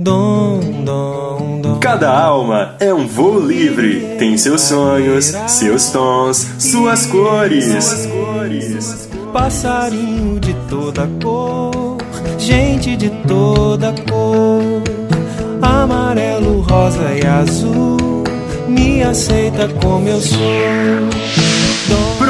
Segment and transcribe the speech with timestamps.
[0.00, 1.78] dom, dom, dom, dom.
[1.78, 7.98] Cada alma é um voo livre, tem seus sonhos, seus tons, suas cores.
[9.32, 11.98] Passarinho de toda cor,
[12.38, 14.82] gente de toda cor,
[15.60, 18.24] amarelo, rosa e azul,
[18.66, 21.49] me aceita como eu sou.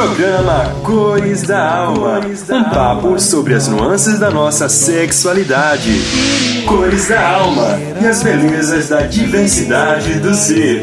[0.01, 5.91] Programa Cores da Alma, um papo sobre as nuances da nossa sexualidade.
[6.67, 10.83] Cores da Alma e as belezas da diversidade do ser.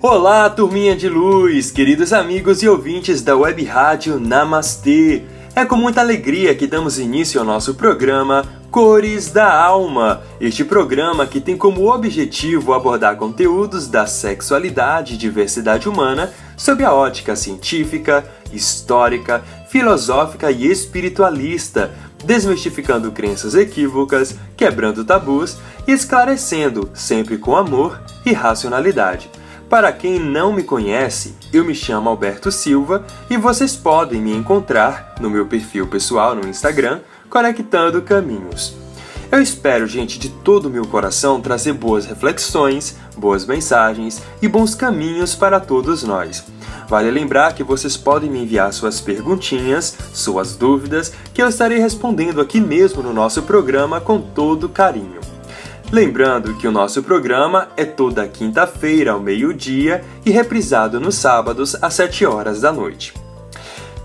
[0.00, 5.22] Olá, turminha de luz, queridos amigos e ouvintes da Web Rádio Namastê.
[5.58, 10.22] É com muita alegria que damos início ao nosso programa Cores da Alma.
[10.40, 16.94] Este programa que tem como objetivo abordar conteúdos da sexualidade e diversidade humana sob a
[16.94, 21.90] ótica científica, histórica, filosófica e espiritualista,
[22.24, 29.28] desmistificando crenças equívocas, quebrando tabus e esclarecendo, sempre com amor e racionalidade.
[29.68, 35.14] Para quem não me conhece, eu me chamo Alberto Silva e vocês podem me encontrar
[35.20, 38.74] no meu perfil pessoal no Instagram, Conectando Caminhos.
[39.30, 44.74] Eu espero, gente, de todo o meu coração trazer boas reflexões, boas mensagens e bons
[44.74, 46.44] caminhos para todos nós.
[46.88, 52.40] Vale lembrar que vocês podem me enviar suas perguntinhas, suas dúvidas, que eu estarei respondendo
[52.40, 55.37] aqui mesmo no nosso programa com todo carinho.
[55.90, 61.94] Lembrando que o nosso programa é toda quinta-feira ao meio-dia e reprisado nos sábados às
[61.94, 63.14] 7 horas da noite.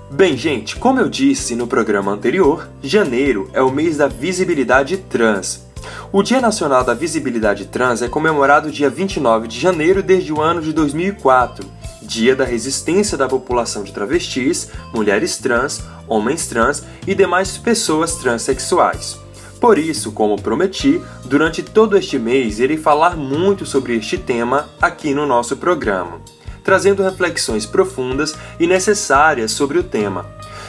[0.10, 5.66] Bem, gente, como eu disse no programa anterior, janeiro é o mês da visibilidade trans.
[6.10, 10.62] O Dia Nacional da Visibilidade Trans é comemorado dia 29 de janeiro desde o ano
[10.62, 11.70] de 2004,
[12.02, 19.23] dia da resistência da população de travestis, mulheres trans, homens trans e demais pessoas transexuais.
[19.64, 25.14] Por isso, como prometi, durante todo este mês irei falar muito sobre este tema aqui
[25.14, 26.20] no nosso programa,
[26.66, 30.26] trazendo reflexões profundas e necessárias sobre o tema.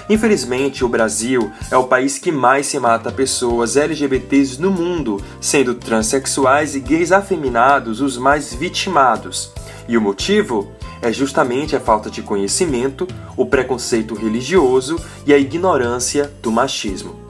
[0.08, 5.74] Infelizmente, o Brasil é o país que mais se mata pessoas LGBTs no mundo, sendo
[5.74, 9.50] transexuais e gays afeminados os mais vitimados.
[9.88, 10.70] E o motivo?
[11.02, 17.23] É justamente a falta de conhecimento, o preconceito religioso e a ignorância do machismo.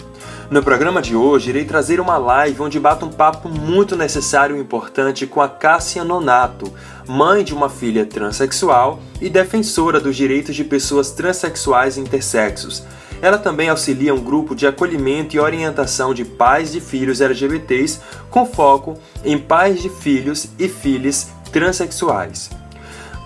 [0.50, 4.60] No programa de hoje, irei trazer uma live onde bato um papo muito necessário e
[4.60, 6.70] importante com a Cássia Nonato,
[7.08, 12.84] mãe de uma filha transexual e defensora dos direitos de pessoas transexuais e intersexos.
[13.22, 18.44] Ela também auxilia um grupo de acolhimento e orientação de pais de filhos LGBTs com
[18.44, 22.50] foco em pais de filhos e filhas transexuais.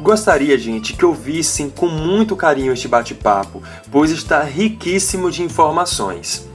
[0.00, 6.47] Gostaria, gente, que ouvissem com muito carinho este bate-papo, pois está riquíssimo de informações.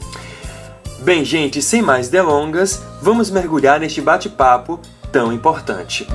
[1.03, 4.79] Bem, gente, sem mais delongas, vamos mergulhar neste bate-papo
[5.11, 6.07] tão importante.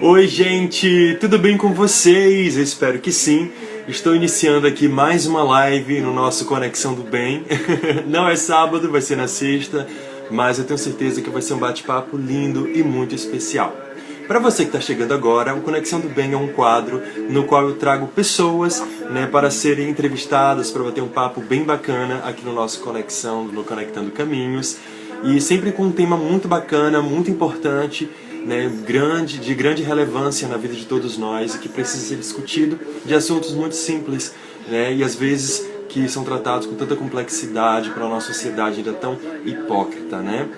[0.00, 2.56] Oi, gente, tudo bem com vocês?
[2.56, 3.52] Eu espero que sim.
[3.86, 7.44] Estou iniciando aqui mais uma live no nosso Conexão do Bem.
[8.08, 9.86] Não é sábado, vai ser na sexta,
[10.30, 13.83] mas eu tenho certeza que vai ser um bate-papo lindo e muito especial.
[14.26, 17.68] Para você que está chegando agora, o Conexão do Bem é um quadro no qual
[17.68, 22.52] eu trago pessoas né, para serem entrevistadas, para bater um papo bem bacana aqui no
[22.52, 24.78] nosso Conexão, no Conectando Caminhos.
[25.22, 28.08] E sempre com um tema muito bacana, muito importante,
[28.46, 32.78] né, grande, de grande relevância na vida de todos nós e que precisa ser discutido
[33.04, 34.34] de assuntos muito simples
[34.68, 38.92] né, e às vezes que são tratados com tanta complexidade para a nossa sociedade ainda
[38.94, 40.48] tão hipócrita, né?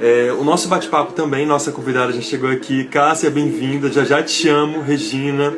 [0.00, 2.84] É, o nosso bate-papo também, nossa convidada já chegou aqui.
[2.84, 3.90] Cássia, bem-vinda.
[3.92, 5.54] Já já te chamo, Regina.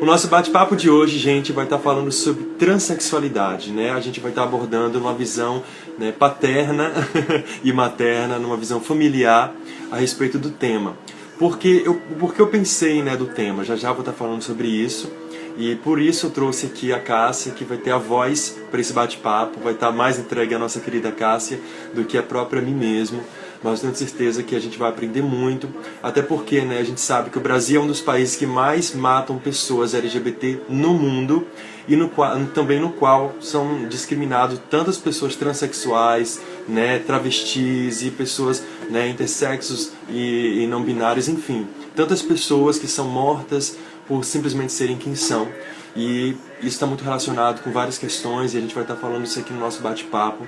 [0.00, 3.92] O nosso bate-papo de hoje, gente, vai estar falando sobre transexualidade, né?
[3.92, 5.62] A gente vai estar abordando uma visão
[5.98, 6.92] né, paterna
[7.62, 9.54] e materna, numa visão familiar
[9.90, 10.96] a respeito do tema.
[11.38, 15.10] Porque eu, porque eu pensei né, do tema, já já vou estar falando sobre isso.
[15.56, 18.92] E por isso eu trouxe aqui a Cássia, que vai ter a voz para esse
[18.92, 21.58] bate-papo, vai estar mais entregue à nossa querida Cássia
[21.94, 23.22] do que a própria mim mesmo
[23.62, 25.68] mas tenho certeza que a gente vai aprender muito,
[26.02, 28.94] até porque né, a gente sabe que o Brasil é um dos países que mais
[28.94, 31.46] matam pessoas LGBT no mundo
[31.88, 32.10] e no
[32.52, 40.62] também no qual são discriminados tantas pessoas transexuais, né, travestis e pessoas né, intersexos e,
[40.62, 43.76] e não binários, enfim, tantas pessoas que são mortas
[44.06, 45.48] por simplesmente serem quem são.
[45.94, 49.38] E isso está muito relacionado com várias questões e a gente vai estar falando isso
[49.38, 50.46] aqui no nosso bate-papo.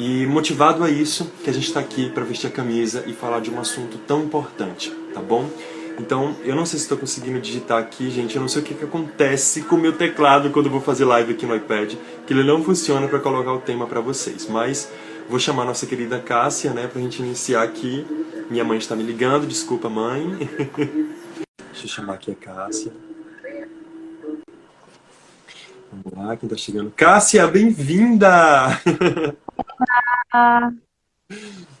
[0.00, 3.40] E motivado a isso, que a gente está aqui para vestir a camisa e falar
[3.40, 5.50] de um assunto tão importante, tá bom?
[5.98, 8.36] Então, eu não sei se estou conseguindo digitar aqui, gente.
[8.36, 11.04] Eu não sei o que, que acontece com o meu teclado quando eu vou fazer
[11.04, 14.46] live aqui no iPad, que ele não funciona para colocar o tema para vocês.
[14.48, 14.88] Mas
[15.28, 18.06] vou chamar nossa querida Cássia, né, para a gente iniciar aqui.
[18.48, 20.48] Minha mãe está me ligando, desculpa, mãe.
[21.72, 22.92] Deixa eu chamar aqui a Cássia.
[25.90, 26.92] Vamos lá, quem está chegando?
[26.92, 28.80] Cássia, bem-vinda!
[29.58, 30.72] Olá!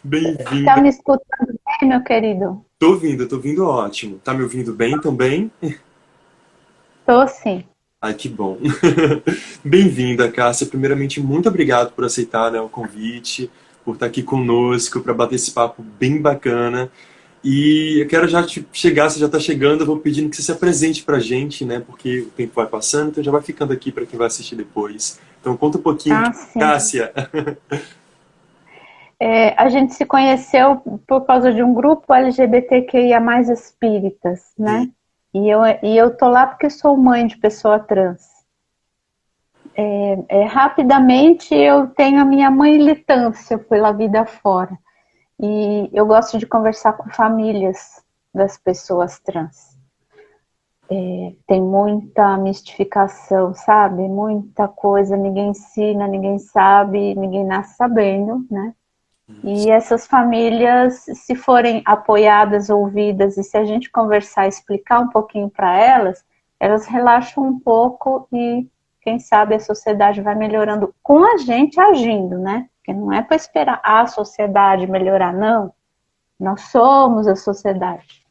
[0.02, 0.64] Bem-vinda!
[0.64, 2.64] Tá me escutando bem, meu querido?
[2.78, 4.18] Tô ouvindo, tô ouvindo ótimo.
[4.18, 5.50] Tá me ouvindo bem também?
[7.06, 7.64] Tô sim.
[8.02, 8.58] Ai, que bom.
[9.64, 10.66] Bem-vinda, Cássia.
[10.66, 13.50] Primeiramente, muito obrigado por aceitar né, o convite,
[13.84, 16.90] por estar aqui conosco, para bater esse papo bem bacana.
[17.42, 20.42] E eu quero já te chegar, você já está chegando, eu vou pedindo que você
[20.42, 21.80] se apresente para a gente, né?
[21.80, 25.20] Porque o tempo vai passando, então já vai ficando aqui para quem vai assistir depois.
[25.40, 26.32] Então conta um pouquinho, Ah.
[26.58, 27.12] Cássia.
[29.20, 33.20] É, a gente se conheceu por causa de um grupo LGBTQIA+,
[33.52, 34.88] espíritas, né?
[35.34, 38.22] E eu, e eu tô lá porque sou mãe de pessoa trans.
[39.74, 44.78] É, é, rapidamente eu tenho a minha militância pela vida fora.
[45.40, 48.02] E eu gosto de conversar com famílias
[48.34, 49.67] das pessoas trans.
[50.90, 54.08] É, tem muita mistificação, sabe?
[54.08, 58.74] Muita coisa, ninguém ensina, ninguém sabe, ninguém nasce sabendo, né?
[59.44, 65.50] E essas famílias, se forem apoiadas, ouvidas, e se a gente conversar, explicar um pouquinho
[65.50, 66.24] para elas,
[66.58, 68.66] elas relaxam um pouco e,
[69.02, 72.68] quem sabe, a sociedade vai melhorando com a gente agindo, né?
[72.76, 75.72] Porque não é para esperar a sociedade melhorar, não.
[76.40, 78.26] Nós somos a sociedade.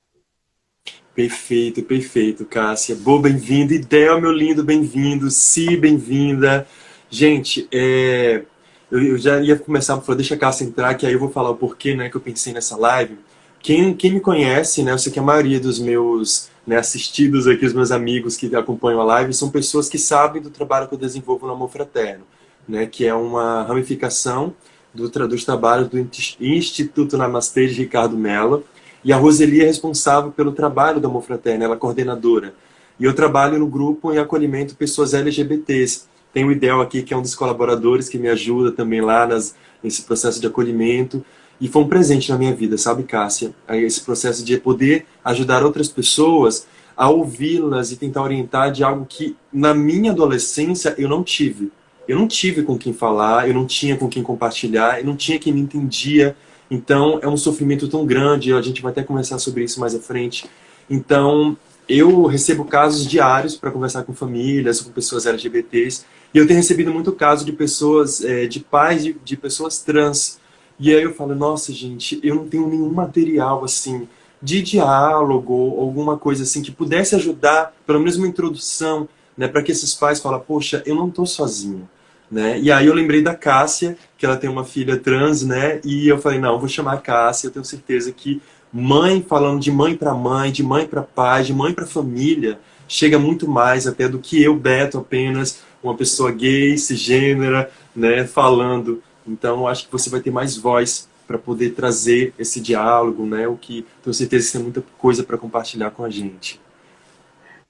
[1.17, 2.95] Perfeito, perfeito, Cássia.
[2.95, 3.73] Boa, bem-vinda.
[3.73, 5.31] Idel, meu lindo, bem-vindo.
[5.31, 6.67] Si, bem-vinda.
[7.09, 8.43] Gente, é,
[8.91, 11.55] eu, já ia começar falar, deixa a Cássia entrar, que aí eu vou falar o
[11.55, 13.17] porquê né, que eu pensei nessa live.
[13.59, 17.65] Quem, quem me conhece, né, eu sei que a maioria dos meus né, assistidos aqui,
[17.65, 20.99] os meus amigos que acompanham a live, são pessoas que sabem do trabalho que eu
[20.99, 22.25] desenvolvo no Amor Fraterno,
[22.69, 24.53] né, que é uma ramificação
[24.93, 25.97] do, dos trabalhos do
[26.39, 28.63] Instituto Namastê de Ricardo Mello.
[29.07, 32.53] E a Roseli é responsável pelo trabalho do Amor Fraterno, ela é coordenadora.
[32.99, 36.07] E eu trabalho no grupo em acolhimento pessoas LGBTs.
[36.33, 39.55] Tem o Idel aqui, que é um dos colaboradores que me ajuda também lá nas,
[39.81, 41.23] nesse processo de acolhimento.
[41.61, 43.55] E foi um presente na minha vida, sabe, Cássia?
[43.69, 46.67] Esse processo de poder ajudar outras pessoas
[46.97, 51.71] a ouvi-las e tentar orientar de algo que na minha adolescência eu não tive.
[52.09, 55.39] Eu não tive com quem falar, eu não tinha com quem compartilhar, eu não tinha
[55.39, 56.35] quem me entendia.
[56.69, 59.99] Então é um sofrimento tão grande, a gente vai até conversar sobre isso mais à
[59.99, 60.45] frente.
[60.89, 66.57] Então eu recebo casos diários para conversar com famílias, com pessoas LGBTs, e eu tenho
[66.57, 70.39] recebido muito caso de pessoas, eh, de pais de, de pessoas trans.
[70.77, 74.07] E aí eu falo, nossa gente, eu não tenho nenhum material assim
[74.41, 79.71] de diálogo, alguma coisa assim que pudesse ajudar, pelo menos uma introdução, né, para que
[79.71, 81.89] esses pais falem, poxa, eu não estou sozinho.
[82.29, 82.59] Né?
[82.59, 85.79] E aí eu lembrei da Cássia, que ela tem uma filha trans, né?
[85.85, 88.41] E eu falei, não, vou chamar a Cássia, eu tenho certeza que
[88.71, 93.17] mãe falando de mãe para mãe, de mãe para pai, de mãe para família, chega
[93.17, 99.01] muito mais até do que eu, Beto, apenas uma pessoa gay, cisgênera, né, falando.
[99.25, 103.47] Então, acho que você vai ter mais voz para poder trazer esse diálogo, né?
[103.47, 106.59] O que tenho certeza que tem muita coisa para compartilhar com a gente.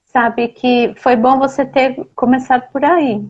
[0.08, 3.22] Sabe que foi bom você ter começado por aí,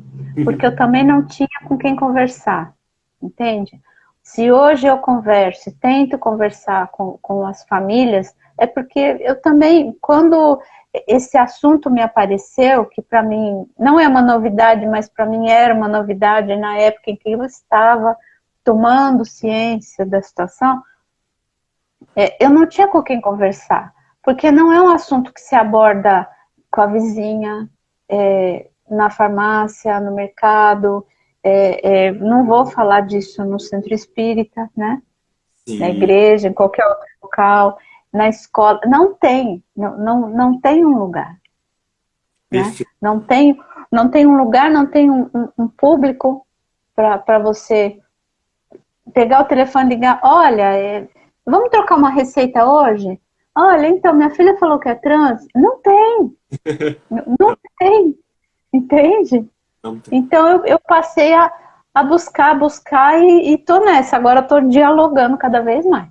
[0.45, 2.73] porque eu também não tinha com quem conversar,
[3.21, 3.81] entende?
[4.23, 10.61] Se hoje eu converso, tento conversar com, com as famílias, é porque eu também, quando
[11.07, 15.75] esse assunto me apareceu, que para mim não é uma novidade, mas para mim era
[15.75, 18.17] uma novidade na época em que eu estava
[18.63, 20.81] tomando ciência da situação,
[22.15, 23.93] é, eu não tinha com quem conversar,
[24.23, 26.29] porque não é um assunto que se aborda
[26.79, 27.69] com a vizinha,
[28.09, 31.05] é, na farmácia, no mercado.
[31.43, 35.03] É, é, não vou falar disso no centro espírita, né?
[35.67, 35.81] Sim.
[35.81, 37.79] Na igreja, em qualquer outro local,
[38.13, 38.79] na escola.
[38.87, 41.37] Não tem, não, não, não tem um lugar.
[42.49, 42.63] Né?
[43.03, 43.59] Não, tem,
[43.91, 46.47] não tem um lugar, não tem um, um, um público
[46.95, 47.99] para você
[49.13, 50.21] pegar o telefone e ligar.
[50.23, 51.09] Olha, é,
[51.45, 53.21] vamos trocar uma receita hoje?
[53.61, 55.45] Olha, então, minha filha falou que é trans.
[55.53, 56.33] Não tem.
[57.41, 58.17] não tem.
[58.73, 59.45] Entende?
[59.83, 60.17] Não tem.
[60.17, 61.53] Então eu, eu passei a,
[61.93, 64.17] a buscar, buscar e, e tô nessa.
[64.17, 66.09] Agora tô dialogando cada vez mais.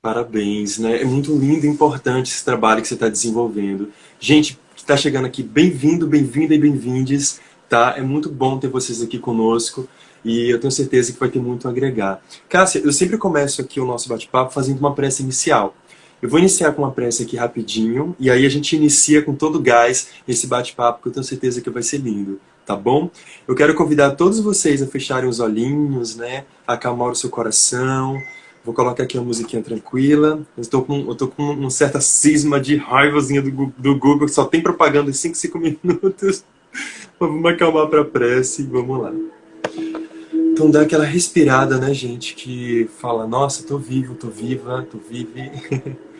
[0.00, 1.02] Parabéns, né?
[1.02, 3.92] É muito lindo e importante esse trabalho que você está desenvolvendo.
[4.18, 7.38] Gente, está chegando aqui, bem-vindo, bem-vinda e bem-vindes,
[7.68, 7.94] tá?
[7.98, 9.86] É muito bom ter vocês aqui conosco
[10.24, 12.22] e eu tenho certeza que vai ter muito a agregar.
[12.48, 15.74] Cássia, eu sempre começo aqui o nosso bate-papo fazendo uma prece inicial.
[16.22, 19.56] Eu vou iniciar com uma prece aqui rapidinho e aí a gente inicia com todo
[19.56, 23.10] o gás esse bate-papo que eu tenho certeza que vai ser lindo, tá bom?
[23.46, 26.44] Eu quero convidar todos vocês a fecharem os olhinhos, né?
[26.64, 28.16] Acalmar o seu coração.
[28.64, 30.46] Vou colocar aqui uma musiquinha tranquila.
[30.56, 34.32] Eu estou com, eu tô com uma certa cisma de raivazinha do, do Google, que
[34.32, 36.44] só tem propaganda em 5, 5 minutos.
[37.18, 39.12] Vamos acalmar para a prece e vamos lá.
[40.32, 45.50] Então dá aquela respirada, né, gente, que fala, nossa, tô vivo, tô viva, tô vive.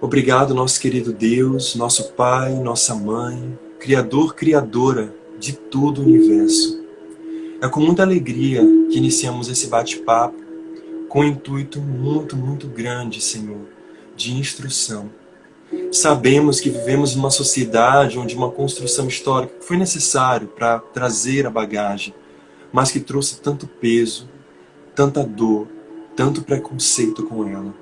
[0.00, 6.84] Obrigado, nosso querido Deus, nosso Pai, nossa Mãe, Criador, Criadora de todo o universo.
[7.60, 8.60] É com muita alegria
[8.90, 10.36] que iniciamos esse bate-papo
[11.08, 13.66] com um intuito muito, muito grande, Senhor,
[14.14, 15.10] de instrução
[15.90, 22.14] Sabemos que vivemos numa sociedade onde uma construção histórica foi necessário para trazer a bagagem,
[22.72, 24.28] mas que trouxe tanto peso,
[24.94, 25.66] tanta dor,
[26.14, 27.74] tanto preconceito com ela.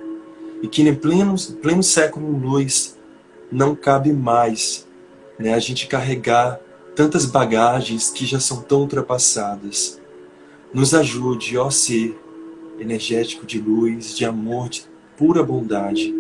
[0.65, 2.99] E que em pleno, pleno século luz
[3.53, 4.89] não cabe mais
[5.39, 6.59] né, a gente carregar
[6.97, 10.01] tantas bagagens que já são tão ultrapassadas.
[10.73, 12.19] Nos ajude, ó ser
[12.81, 14.85] energético de luz, de amor, de
[15.19, 16.15] pura bondade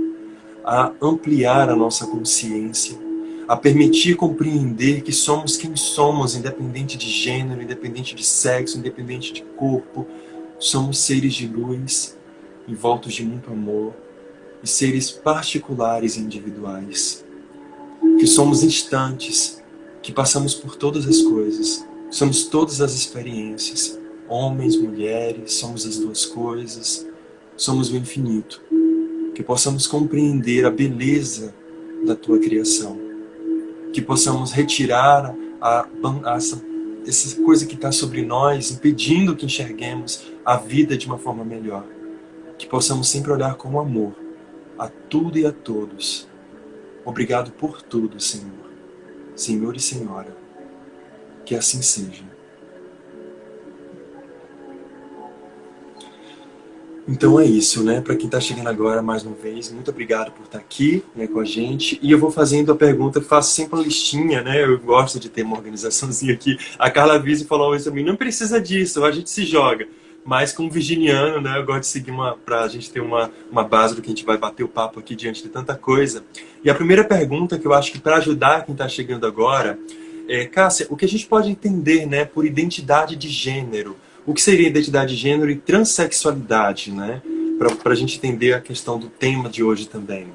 [0.62, 2.98] a ampliar a nossa consciência,
[3.48, 9.42] a permitir compreender que somos quem somos, independente de gênero, independente de sexo, independente de
[9.56, 10.06] corpo.
[10.58, 12.18] Somos seres de luz,
[12.68, 14.03] envoltos de muito amor,
[14.64, 17.22] e seres particulares e individuais.
[18.18, 19.62] Que somos instantes,
[20.02, 26.24] que passamos por todas as coisas, somos todas as experiências, homens, mulheres, somos as duas
[26.24, 27.06] coisas,
[27.56, 28.62] somos o infinito.
[29.34, 31.54] Que possamos compreender a beleza
[32.06, 32.98] da tua criação,
[33.92, 35.86] que possamos retirar a,
[36.24, 36.62] a, essa,
[37.06, 41.84] essa coisa que está sobre nós, impedindo que enxerguemos a vida de uma forma melhor,
[42.56, 44.23] que possamos sempre olhar com amor
[44.78, 46.28] a tudo e a todos.
[47.04, 48.70] Obrigado por tudo, Senhor,
[49.36, 50.36] Senhor e Senhora,
[51.44, 52.24] que assim seja.
[57.06, 58.00] Então é isso, né?
[58.00, 61.26] Para quem está chegando agora mais uma vez, muito obrigado por estar tá aqui né,
[61.26, 61.98] com a gente.
[62.02, 64.64] E eu vou fazendo a pergunta, faço sempre uma listinha, né?
[64.64, 66.56] Eu gosto de ter uma organizaçãozinha aqui.
[66.78, 69.86] A Carla Vise falou isso a mim, não precisa disso, a gente se joga.
[70.24, 71.58] Mas como virginiano, né?
[71.58, 74.14] Eu gosto de seguir uma, para a gente ter uma, uma base do que a
[74.14, 76.24] gente vai bater o papo aqui diante de tanta coisa.
[76.64, 79.78] E a primeira pergunta que eu acho que para ajudar quem está chegando agora
[80.28, 83.96] é, Cássia, o que a gente pode entender, né, por identidade de gênero?
[84.26, 87.20] o que seria identidade de gênero e transexualidade, né?
[87.82, 90.26] Para a gente entender a questão do tema de hoje também.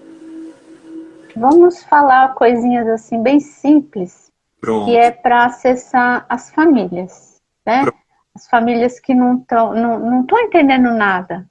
[1.35, 4.85] Vamos falar coisinhas assim bem simples, Pronto.
[4.85, 7.81] que é para acessar as famílias, né?
[7.81, 7.97] Pronto.
[8.39, 11.45] As famílias que não estão não, não entendendo nada.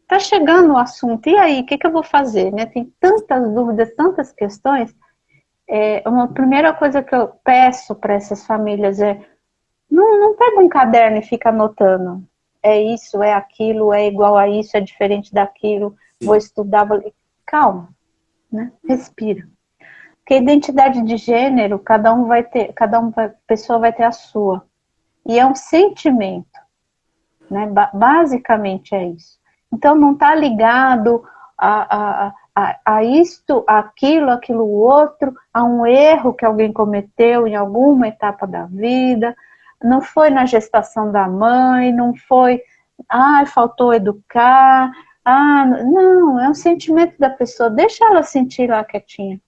[0.00, 2.50] Está chegando o assunto, e aí, o que, que eu vou fazer?
[2.50, 2.64] Né?
[2.64, 4.96] Tem tantas dúvidas, tantas questões.
[5.68, 9.20] É, uma primeira coisa que eu peço para essas famílias é
[9.90, 12.26] não, não pega um caderno e fica anotando.
[12.62, 15.94] É isso, é aquilo, é igual a isso, é diferente daquilo.
[16.22, 17.12] Vou estudar, vou...
[17.44, 17.90] calma,
[18.50, 18.72] né?
[18.88, 19.46] Respira.
[20.16, 24.12] Porque identidade de gênero, cada um vai ter, cada um vai, pessoa vai ter a
[24.12, 24.64] sua.
[25.26, 26.58] E é um sentimento,
[27.50, 27.70] né?
[27.92, 29.38] Basicamente é isso.
[29.72, 31.22] Então não está ligado
[31.56, 37.54] a, a, a, a isto, aquilo, aquilo outro, a um erro que alguém cometeu em
[37.54, 39.36] alguma etapa da vida
[39.82, 42.62] não foi na gestação da mãe, não foi,
[43.08, 44.92] ah, faltou educar,
[45.24, 49.40] ah, não, é um sentimento da pessoa, deixa ela sentir lá quietinha,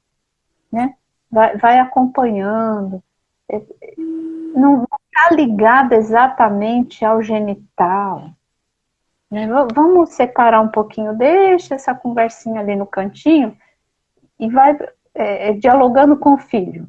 [0.70, 0.94] né?
[1.30, 3.02] Vai, vai acompanhando,
[4.54, 8.30] não está ligada exatamente ao genital.
[9.30, 9.48] Né?
[9.74, 13.56] Vamos separar um pouquinho, deixa essa conversinha ali no cantinho
[14.38, 14.78] e vai
[15.14, 16.86] é, é dialogando com o filho.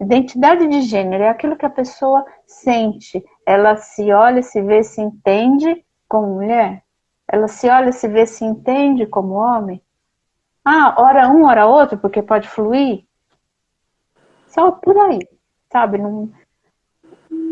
[0.00, 3.24] Identidade de gênero é aquilo que a pessoa sente.
[3.44, 6.84] Ela se olha, se vê, se entende como mulher.
[7.26, 9.82] Ela se olha, se vê, se entende como homem.
[10.64, 13.04] Ah, hora um, hora outro, porque pode fluir.
[14.46, 15.20] Só por aí,
[15.72, 15.98] sabe?
[15.98, 16.30] Não...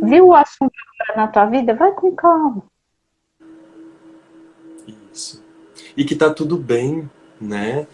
[0.03, 0.73] Viu o assunto
[1.17, 1.75] na tua vida?
[1.75, 2.63] Vai com calma.
[5.13, 5.43] Isso.
[5.97, 7.11] E que tá tudo bem,
[7.41, 7.87] né?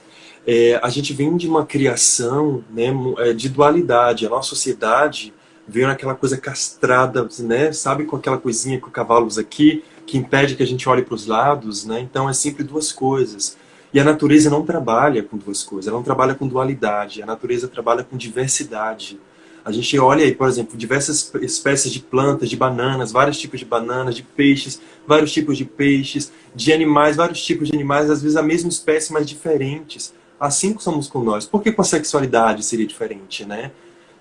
[0.46, 2.86] É, a gente vem de uma criação né,
[3.18, 4.26] é, de dualidade.
[4.26, 5.32] A nossa sociedade
[5.66, 10.62] veio naquela coisa castrada, né, sabe, com aquela coisinha com cavalos aqui, que impede que
[10.62, 11.84] a gente olhe para os lados.
[11.84, 12.00] Né?
[12.00, 13.56] Então é sempre duas coisas.
[13.94, 17.68] E a natureza não trabalha com duas coisas, ela não trabalha com dualidade, a natureza
[17.68, 19.20] trabalha com diversidade.
[19.64, 23.66] A gente olha aí, por exemplo, diversas espécies de plantas, de bananas, vários tipos de
[23.66, 28.36] bananas, de peixes, vários tipos de peixes, de animais, vários tipos de animais, às vezes
[28.36, 30.12] a mesma espécie, mas diferentes.
[30.38, 31.46] Assim somos com nós.
[31.46, 33.70] Por que com a sexualidade seria diferente, né?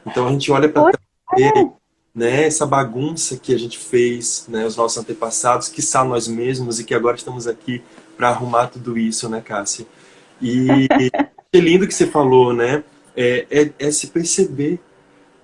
[0.05, 0.91] Então a gente olha para
[2.13, 6.79] né, essa bagunça que a gente fez, né, os nossos antepassados, que são nós mesmos
[6.79, 7.81] e que agora estamos aqui
[8.17, 9.85] para arrumar tudo isso, né, Cássia?
[10.41, 10.67] E
[11.53, 12.83] é lindo que você falou, né?
[13.15, 14.79] É, é, é se perceber,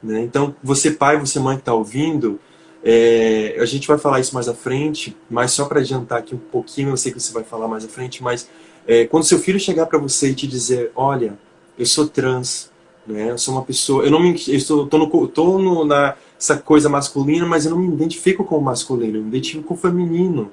[0.01, 0.21] né?
[0.21, 2.39] Então, você pai, você mãe que está ouvindo,
[2.83, 6.37] é, a gente vai falar isso mais à frente, mas só para adiantar aqui um
[6.39, 8.49] pouquinho, eu sei que você vai falar mais à frente, mas
[8.87, 11.37] é, quando seu filho chegar para você e te dizer, olha,
[11.77, 12.71] eu sou trans,
[13.05, 13.31] né?
[13.31, 16.55] Eu sou uma pessoa, eu não me, eu estou, tô no, tô no, na essa
[16.55, 19.77] coisa masculina, mas eu não me identifico com o masculino, eu me identifico com o
[19.77, 20.51] feminino.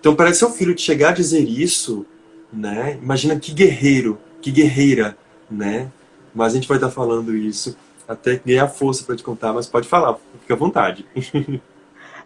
[0.00, 2.06] Então, para seu filho te chegar a dizer isso,
[2.52, 2.98] né?
[3.02, 5.18] Imagina que guerreiro, que guerreira,
[5.50, 5.90] né?
[6.34, 7.76] Mas a gente vai estar falando isso
[8.08, 11.06] até ganhar força para te contar, mas pode falar, fica à vontade.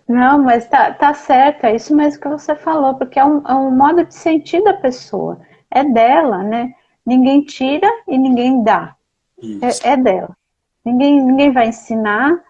[0.08, 3.54] Não, mas tá, tá certo, é isso mesmo que você falou, porque é um, é
[3.54, 6.74] um modo de sentir da pessoa, é dela, né?
[7.04, 8.94] Ninguém tira e ninguém dá.
[9.60, 10.36] É, é, dela.
[10.84, 12.40] Ninguém, ninguém vai ensinar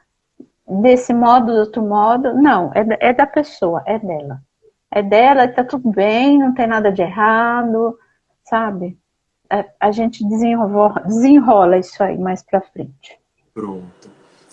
[0.68, 2.34] desse modo, do outro modo.
[2.34, 4.42] Não, é, é da pessoa, é dela.
[4.90, 7.98] É dela, tá tudo bem, não tem nada de errado,
[8.44, 8.98] sabe?
[9.48, 13.21] A, é, a gente desenrola, desenrola isso aí mais pra frente.
[13.54, 14.08] Pronto.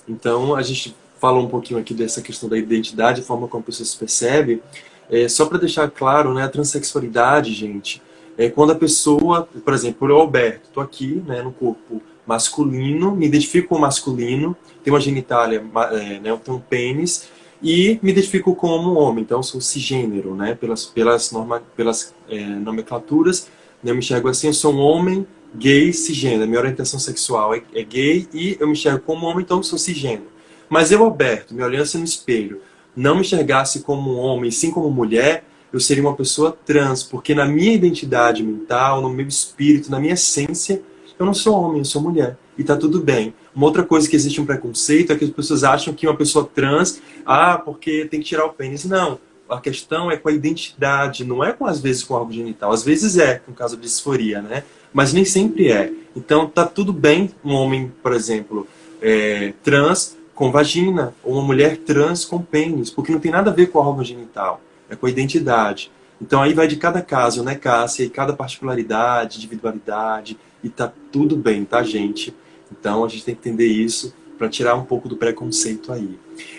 [0.08, 3.66] Então, a gente falou um pouquinho aqui dessa questão da identidade, a forma como a
[3.66, 4.62] pessoa se percebe.
[5.10, 8.02] É, só para deixar claro, né, a transexualidade, gente,
[8.38, 13.26] é quando a pessoa, por exemplo, o Alberto, estou aqui né, no corpo masculino, me
[13.26, 17.30] identifico como masculino, tenho uma genitália, é, né, tenho um pênis,
[17.62, 23.48] e me identifico como homem, então sou cisgênero, né, pelas, pelas, norma, pelas é, nomenclaturas,
[23.82, 25.26] né, eu me enxergo assim, eu sou um homem
[25.56, 29.62] gay cisgênero, minha orientação sexual é, é gay e eu me enxergo como homem, então
[29.64, 30.28] sou cisgênero.
[30.70, 32.62] Mas eu, Alberto, me olhando no espelho,
[32.96, 37.46] não me enxergasse como homem, sim como mulher, eu seria uma pessoa trans, porque na
[37.46, 40.82] minha identidade mental, no meu espírito, na minha essência,
[41.18, 42.38] eu não sou homem, eu sou mulher.
[42.58, 43.34] E tá tudo bem.
[43.56, 46.50] Uma outra coisa que existe um preconceito é que as pessoas acham que uma pessoa
[46.54, 48.86] trans, ah, porque tem que tirar o pênis.
[48.86, 49.20] Não.
[49.50, 52.72] A questão é com a identidade, não é com às vezes com algo genital.
[52.72, 54.64] Às vezes é, no caso de disforia, né?
[54.94, 55.92] Mas nem sempre é.
[56.16, 58.68] Então tá tudo bem um homem, por exemplo,
[59.02, 63.54] é, trans com vagina, ou uma mulher trans com pênis, porque não tem nada a
[63.54, 65.92] ver com a órgão genital, é com a identidade.
[66.22, 68.04] Então aí vai de cada caso, né, Cássia?
[68.04, 72.34] E cada particularidade, individualidade, e tá tudo bem, tá, gente?
[72.72, 76.18] Então a gente tem que entender isso para tirar um pouco do preconceito aí.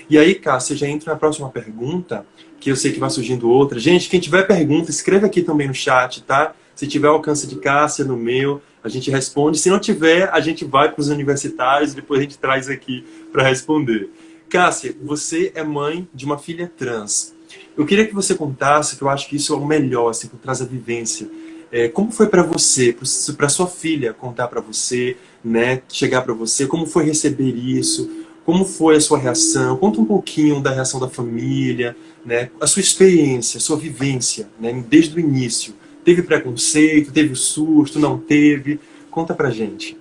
[0.08, 2.26] E aí, Cássia, já entra na próxima pergunta,
[2.58, 3.78] que eu sei que vai surgindo outra.
[3.78, 6.54] Gente, quem tiver pergunta, escreva aqui também no chat, tá?
[6.80, 9.58] Se tiver alcance de Cássia no meu, a gente responde.
[9.58, 13.04] Se não tiver, a gente vai para os universitários e depois a gente traz aqui
[13.30, 14.08] para responder.
[14.48, 17.34] Cássia, você é mãe de uma filha trans.
[17.76, 20.38] Eu queria que você contasse, que eu acho que isso é o melhor, assim, que
[20.38, 21.28] traz a vivência.
[21.70, 22.96] É, como foi para você,
[23.36, 28.10] para sua filha contar para você, né, chegar para você, como foi receber isso,
[28.46, 29.76] como foi a sua reação?
[29.76, 34.82] Conta um pouquinho da reação da família, né, a sua experiência, a sua vivência, né,
[34.88, 35.74] desde o início.
[36.10, 38.80] Teve preconceito, teve susto, não teve?
[39.12, 39.96] Conta pra gente.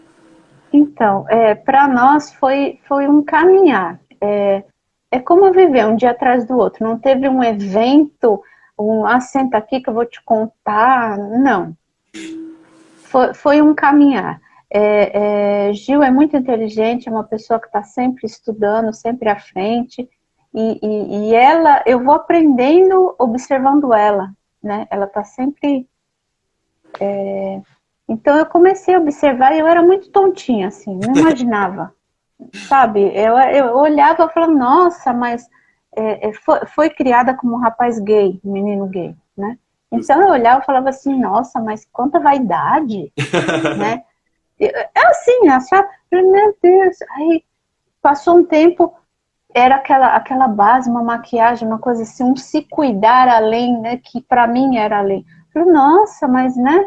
[0.74, 4.00] Então, é, para nós foi, foi um caminhar.
[4.19, 4.63] É,
[5.12, 6.84] é como viver um dia atrás do outro.
[6.84, 8.41] Não teve um evento,
[8.76, 11.15] um assenta ah, aqui que eu vou te contar.
[11.19, 11.78] Não.
[13.04, 14.41] Foi, foi um caminhar.
[14.67, 19.39] É, é, Gil é muito inteligente, é uma pessoa que está sempre estudando, sempre à
[19.39, 20.10] frente.
[20.56, 24.32] E, e, e, ela, eu vou aprendendo observando ela,
[24.63, 24.88] né?
[24.89, 25.88] Ela está sempre.
[26.99, 27.62] É...
[28.08, 31.93] Então eu comecei a observar e eu era muito tontinha, assim, não imaginava
[32.67, 33.12] sabe?
[33.15, 35.47] Eu, eu olhava e falava, nossa, mas
[35.95, 39.58] é, é, foi, foi, criada como um rapaz gay, um menino gay, né?
[39.91, 43.12] Então eu olhava e falava assim, nossa, mas quanta vaidade,
[43.78, 44.04] né?
[44.60, 47.43] É assim, achava, meu Deus, aí
[48.02, 48.93] passou um tempo,
[49.54, 53.97] era aquela, aquela base, uma maquiagem, uma coisa assim, um se cuidar além, né?
[53.97, 55.25] Que para mim era além.
[55.53, 56.85] Falei, nossa, mas né?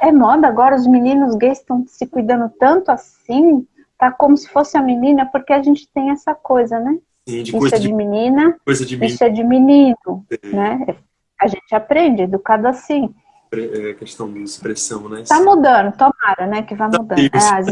[0.00, 4.76] É moda agora, os meninos gays estão se cuidando tanto assim, tá como se fosse
[4.76, 6.98] a menina, porque a gente tem essa coisa, né?
[7.28, 10.48] Sim, de isso é de, de menina, coisa de isso é de menino, é.
[10.48, 10.96] né?
[11.40, 13.14] A gente aprende, educado assim.
[13.52, 15.22] É questão de expressão, né?
[15.26, 16.62] Tá mudando, tomara, né?
[16.62, 17.18] Que vai tá mudando.
[17.18, 17.66] É, as,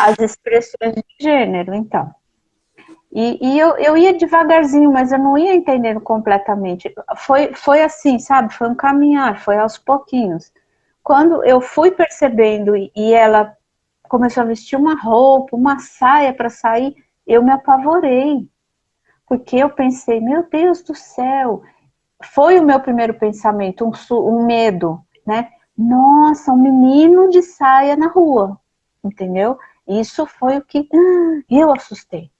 [0.00, 2.10] as expressões de gênero, então.
[3.12, 6.92] E, e, eu, eu ia devagarzinho, mas eu não ia entendendo completamente.
[7.16, 8.54] Foi, foi assim, sabe?
[8.54, 10.52] Foi um caminhar, foi aos pouquinhos.
[11.02, 13.56] quando eu fui percebendo e ela
[14.08, 16.94] começou a vestir uma roupa, uma saia para sair,
[17.26, 18.48] eu me apavorei.
[19.26, 21.62] Porque eu pensei, meu Deus do céu,
[22.22, 25.50] foi o meu primeiro pensamento, um, um medo, né?
[25.76, 28.58] Nossa, um menino de saia na rua,
[29.02, 29.58] entendeu?
[29.86, 30.88] Isso foi o que
[31.50, 32.30] eu assustei.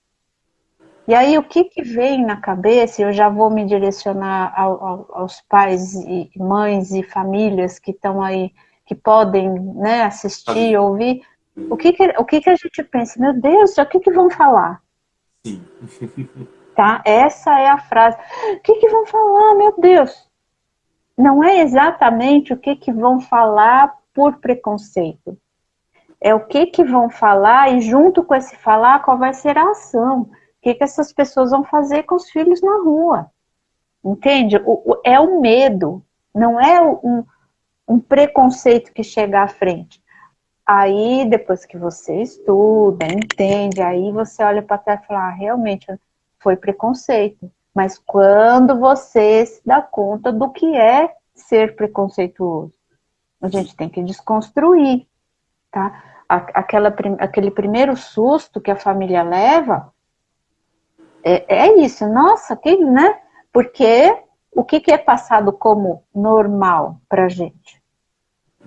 [1.11, 5.09] E aí, o que, que vem na cabeça, eu já vou me direcionar ao, ao,
[5.11, 8.53] aos pais e mães e famílias que estão aí,
[8.87, 11.21] que podem né, assistir, ouvir.
[11.69, 13.21] O que, que, o que, que a gente pensa?
[13.21, 14.81] Meu Deus, o que, que vão falar?
[15.45, 15.65] Sim.
[16.77, 17.03] tá?
[17.05, 18.17] Essa é a frase.
[18.55, 20.31] O que, que vão falar, meu Deus?
[21.19, 25.37] Não é exatamente o que, que vão falar por preconceito.
[26.21, 29.71] É o que, que vão falar e junto com esse falar, qual vai ser a
[29.71, 30.31] ação.
[30.61, 33.31] O que, que essas pessoas vão fazer com os filhos na rua.
[34.05, 34.59] Entende?
[34.59, 37.25] O, o, é o medo, não é um,
[37.89, 40.03] um preconceito que chega à frente.
[40.67, 45.87] Aí, depois que você estuda, entende, aí você olha para trás e fala, ah, realmente,
[46.39, 47.51] foi preconceito.
[47.75, 52.75] Mas quando você se dá conta do que é ser preconceituoso,
[53.41, 55.07] a gente tem que desconstruir,
[55.71, 56.05] tá?
[56.29, 59.93] Aquela, aquele primeiro susto que a família leva
[61.23, 63.19] é, é isso, nossa, que, né?
[63.53, 64.17] Porque
[64.53, 67.81] o que, que é passado como normal pra gente?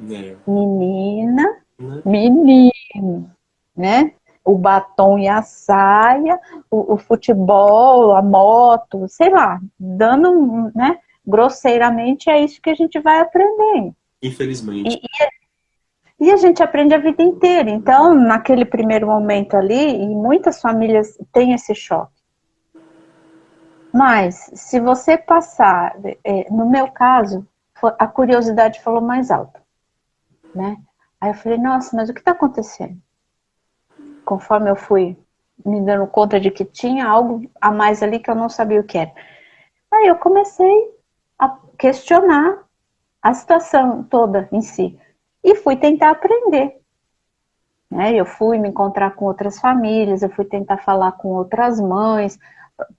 [0.09, 0.35] É.
[0.47, 2.01] Menina, né?
[2.05, 3.29] menino,
[3.75, 4.13] né?
[4.45, 6.37] o batom e a saia,
[6.69, 10.99] o, o, futebol, a moto, sei lá, dando, né?
[11.25, 13.95] Grosseiramente é isso que a gente vai aprendendo.
[14.21, 15.01] Infelizmente.
[16.19, 17.69] E, e, a gente aprende a vida inteira.
[17.69, 22.12] Então, naquele primeiro momento ali, e muitas famílias têm esse choque.
[23.93, 27.47] Mas, se você passar, é, no meu caso,
[27.99, 29.61] a curiosidade falou mais alto,
[30.55, 30.77] né?
[31.21, 32.99] Aí eu falei, nossa, mas o que está acontecendo?
[34.23, 35.17] conforme eu fui
[35.65, 38.83] me dando conta de que tinha algo a mais ali que eu não sabia o
[38.83, 39.11] que era.
[39.91, 40.91] Aí eu comecei
[41.37, 42.63] a questionar
[43.21, 44.99] a situação toda em si
[45.43, 46.79] e fui tentar aprender.
[47.89, 48.13] Né?
[48.13, 52.39] Eu fui me encontrar com outras famílias, eu fui tentar falar com outras mães,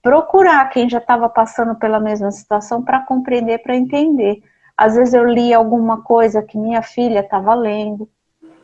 [0.01, 4.41] procurar quem já estava passando pela mesma situação para compreender, para entender.
[4.75, 8.09] Às vezes eu li alguma coisa que minha filha estava lendo,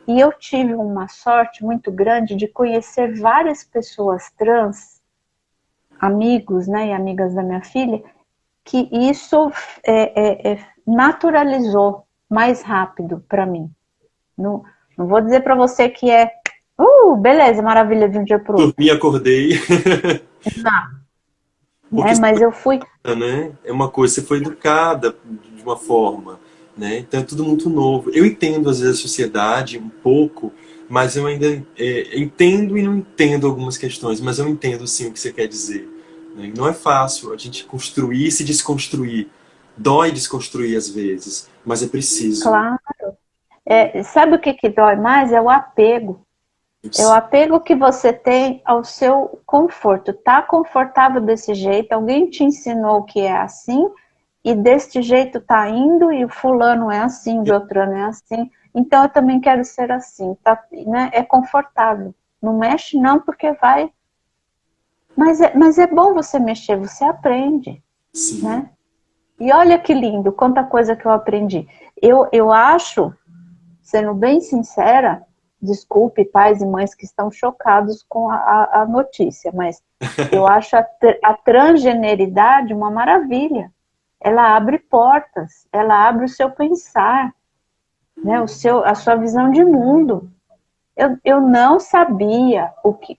[0.06, 5.00] e eu tive uma sorte muito grande de conhecer várias pessoas trans,
[6.00, 8.02] amigos né, e amigas da minha filha,
[8.64, 9.50] que isso
[9.84, 13.70] é, é, é, naturalizou mais rápido para mim.
[14.36, 14.64] Não,
[14.98, 16.30] não vou dizer para você que é,
[16.78, 18.74] uh, beleza, maravilha de um dia para o outro.
[18.76, 19.50] Dormi, acordei.
[20.56, 22.06] Não.
[22.06, 22.80] é, mas eu fui.
[23.04, 23.52] Né?
[23.64, 25.16] É uma coisa, você foi educada
[25.54, 26.38] de uma forma
[26.76, 26.98] né?
[26.98, 28.10] Então é tudo muito novo.
[28.10, 30.52] Eu entendo às vezes a sociedade um pouco,
[30.88, 35.12] mas eu ainda é, entendo e não entendo algumas questões, mas eu entendo sim o
[35.12, 35.88] que você quer dizer.
[36.34, 36.52] Né?
[36.56, 39.28] Não é fácil a gente construir e se desconstruir.
[39.76, 42.42] Dói desconstruir às vezes, mas é preciso.
[42.42, 42.78] Claro.
[43.64, 45.32] É, sabe o que, que dói mais?
[45.32, 46.26] É o apego.
[46.98, 50.12] É o apego que você tem ao seu conforto.
[50.12, 53.88] Tá confortável desse jeito, alguém te ensinou que é assim,
[54.44, 59.04] e deste jeito tá indo, e o fulano é assim, o Beltrano é assim, então
[59.04, 61.10] eu também quero ser assim, tá, né?
[61.12, 62.12] É confortável.
[62.42, 63.92] Não mexe não, porque vai.
[65.16, 67.80] Mas é, mas é bom você mexer, você aprende,
[68.12, 68.42] Sim.
[68.42, 68.70] né?
[69.38, 71.68] E olha que lindo, quanta coisa que eu aprendi.
[72.00, 73.12] Eu, eu acho,
[73.82, 75.24] sendo bem sincera,
[75.62, 79.82] desculpe pais e mães que estão chocados com a, a notícia, mas
[80.32, 80.86] eu acho a,
[81.22, 83.70] a transgeneridade uma maravilha
[84.22, 87.34] ela abre portas, ela abre o seu pensar,
[88.16, 90.30] né, o seu, a sua visão de mundo.
[90.96, 93.18] Eu, eu não sabia o que,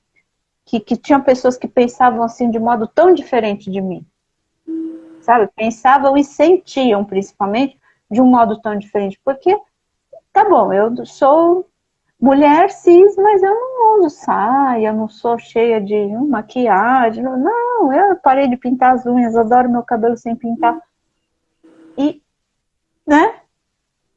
[0.63, 4.05] que, que tinham pessoas que pensavam assim de modo tão diferente de mim.
[5.21, 5.49] Sabe?
[5.55, 7.77] Pensavam e sentiam, principalmente,
[8.09, 9.19] de um modo tão diferente.
[9.25, 9.57] Porque,
[10.31, 11.69] tá bom, eu sou
[12.23, 17.21] mulher cis, mas eu não uso saia, não sou cheia de maquiagem.
[17.21, 20.79] Não, eu parei de pintar as unhas, adoro meu cabelo sem pintar.
[21.97, 22.21] E,
[23.05, 23.35] né?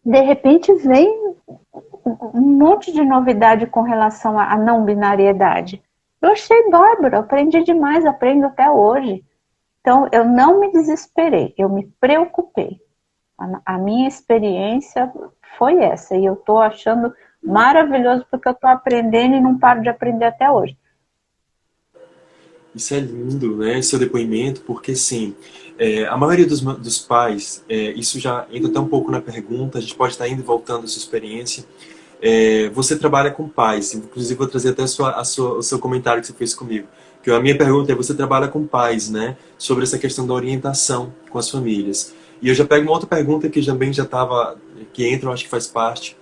[0.05, 1.35] De repente vem
[2.33, 5.83] um monte de novidade com relação à não binariedade.
[6.23, 9.25] Eu achei bárbaro, aprendi demais, aprendo até hoje.
[9.81, 12.81] Então, eu não me desesperei, eu me preocupei.
[13.37, 15.13] A, a minha experiência
[15.59, 17.13] foi essa, e eu estou achando
[17.47, 20.77] maravilhoso porque eu estou aprendendo e não paro de aprender até hoje.
[22.75, 23.81] Isso é lindo, né?
[23.81, 25.35] Seu depoimento, porque sim,
[25.79, 29.79] é, a maioria dos, dos pais, é, isso já entra até um pouco na pergunta,
[29.79, 31.65] a gente pode estar indo e voltando a sua experiência.
[32.21, 35.79] É, você trabalha com pais, inclusive vou trazer até a sua, a sua, o seu
[35.79, 36.87] comentário que você fez comigo.
[37.23, 39.37] Que a minha pergunta é: você trabalha com pais, né?
[39.59, 42.15] Sobre essa questão da orientação com as famílias.
[42.41, 44.57] E eu já pego uma outra pergunta que também já estava,
[44.93, 46.17] que entra, eu acho que faz parte.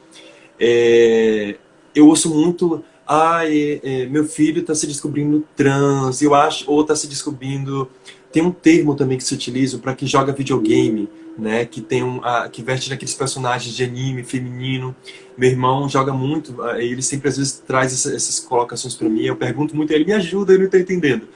[0.59, 1.57] É,
[1.95, 6.97] eu ouço muito, ah, é, meu filho está se descobrindo trans, eu acho, ou está
[6.97, 7.89] se descobrindo.
[8.33, 11.65] Tem um termo também que se utiliza para quem joga videogame, né?
[11.65, 14.95] Que tem um, a, que veste naqueles personagens de anime feminino.
[15.37, 19.23] Meu irmão joga muito, ele sempre às vezes traz essas, essas colocações para mim.
[19.23, 21.29] Eu pergunto muito, ele me ajuda, eu não estou entendendo.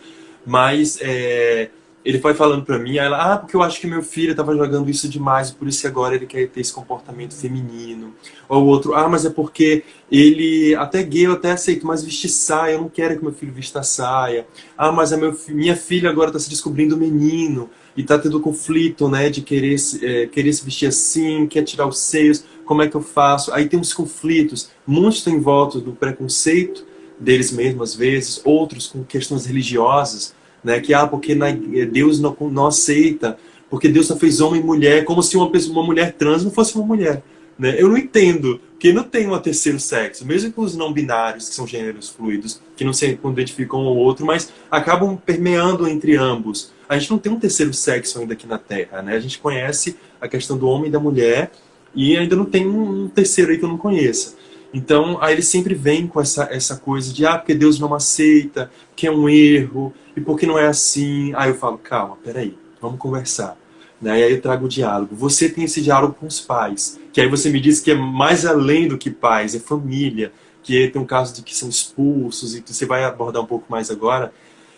[0.45, 1.71] Mas é,
[2.05, 4.89] ele foi falando para mim, ela, ah, porque eu acho que meu filho estava jogando
[4.89, 8.15] isso demais, por isso agora ele quer ter esse comportamento feminino.
[8.49, 12.29] Ou o outro, ah, mas é porque ele, até gay eu até aceito, mas vestir
[12.29, 14.47] saia, eu não quero que meu filho vista saia.
[14.77, 19.09] Ah, mas a meu, minha filha agora está se descobrindo menino e está tendo conflito,
[19.09, 22.97] né, de querer, é, querer se vestir assim, quer tirar os seios, como é que
[22.97, 23.53] eu faço?
[23.53, 26.87] Aí tem uns conflitos, muitos estão volta do preconceito
[27.19, 30.81] deles mesmos às vezes, outros com questões religiosas, né?
[30.81, 33.39] Que ah, porque na, Deus não, não aceita,
[33.71, 36.51] porque Deus só fez homem e mulher, como se uma, pessoa, uma mulher trans não
[36.51, 37.23] fosse uma mulher.
[37.59, 37.75] Né?
[37.77, 41.55] Eu não entendo, porque não tem um terceiro sexo, mesmo com os não binários, que
[41.55, 46.73] são gêneros fluidos, que não se identificam um ou outro, mas acabam permeando entre ambos.
[46.89, 49.17] A gente não tem um terceiro sexo ainda aqui na Terra, né?
[49.17, 51.51] A gente conhece a questão do homem e da mulher,
[51.95, 54.37] e ainda não tem um terceiro aí que eu não conheça.
[54.73, 58.71] Então, aí ele sempre vem com essa, essa coisa de, ah, porque Deus não aceita,
[58.95, 61.33] que é um erro, e porque não é assim.
[61.35, 63.57] Aí eu falo, calma, peraí, vamos conversar.
[64.01, 64.21] Né?
[64.21, 65.15] E aí eu trago o diálogo.
[65.17, 68.45] Você tem esse diálogo com os pais, que aí você me diz que é mais
[68.45, 72.63] além do que pais, é família, que tem um caso de que são expulsos, e
[72.65, 74.33] você vai abordar um pouco mais agora.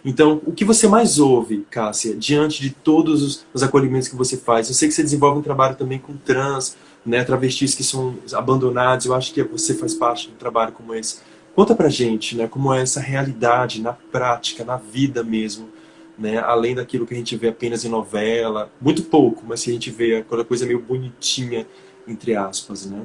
[0.04, 4.36] Então, o que você mais ouve, Cássia, diante de todos os, os acolhimentos que você
[4.36, 4.68] faz?
[4.68, 9.06] Eu sei que você desenvolve um trabalho também com trans, né, travestis que são abandonados.
[9.06, 11.20] Eu acho que você faz parte de um trabalho como esse.
[11.54, 15.68] Conta pra gente, né, como é essa realidade na prática, na vida mesmo,
[16.16, 19.72] né, além daquilo que a gente vê apenas em novela, muito pouco, mas que a
[19.72, 21.66] gente vê aquela coisa meio bonitinha,
[22.06, 23.04] entre aspas, né?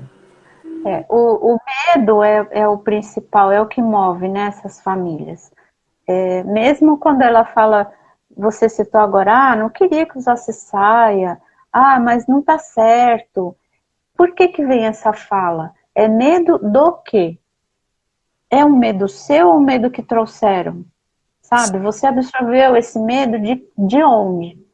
[0.86, 1.60] É, o, o
[1.96, 4.52] medo é, é o principal, é o que move né,
[4.84, 5.52] famílias.
[6.08, 7.92] É, mesmo quando ela fala,
[8.38, 11.42] você citou agora, ah, não queria que usasse saia,
[11.74, 13.56] ah, mas não tá certo.
[14.16, 15.74] Por que, que vem essa fala?
[15.94, 17.38] É medo do quê?
[18.50, 20.86] É um medo seu ou um medo que trouxeram?
[21.42, 21.78] Sabe?
[21.80, 24.66] Você absorveu esse medo de, de onde?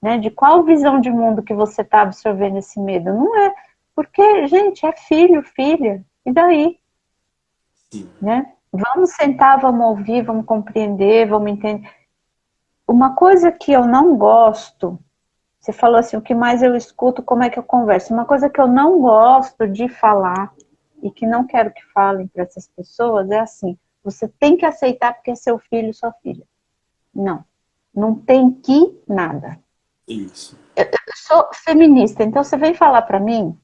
[0.00, 0.18] Né?
[0.18, 3.12] De qual visão de mundo que você está absorvendo esse medo?
[3.12, 3.54] Não é.
[3.94, 6.04] Porque, gente, é filho, filha.
[6.24, 6.78] E daí?
[7.90, 8.08] Sim.
[8.20, 8.52] Né?
[8.72, 11.88] Vamos sentar, vamos ouvir, vamos compreender, vamos entender.
[12.86, 14.98] Uma coisa que eu não gosto
[15.60, 18.14] você falou assim, o que mais eu escuto, como é que eu converso?
[18.14, 20.54] Uma coisa que eu não gosto de falar
[21.02, 25.12] e que não quero que falem para essas pessoas é assim: você tem que aceitar
[25.12, 26.46] porque é seu filho, sua filha.
[27.14, 27.44] Não,
[27.94, 29.58] não tem que nada.
[30.08, 30.58] Isso.
[30.74, 33.54] Eu, eu sou feminista, então você vem falar para mim,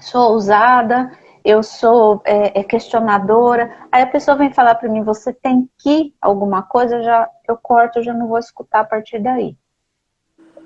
[0.00, 1.10] sou ousada,
[1.44, 3.76] eu sou é, é questionadora.
[3.90, 7.56] Aí a pessoa vem falar para mim, você tem que alguma coisa, eu já eu
[7.56, 9.56] corto, eu já não vou escutar a partir daí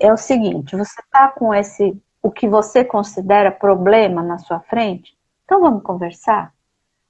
[0.01, 5.15] é o seguinte: você está com esse, o que você considera problema na sua frente,
[5.45, 6.53] então vamos conversar.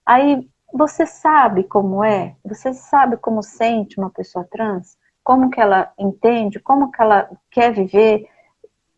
[0.06, 5.92] Aí você sabe como é, você sabe como sente uma pessoa trans, como que ela
[5.98, 8.28] entende, como que ela quer viver,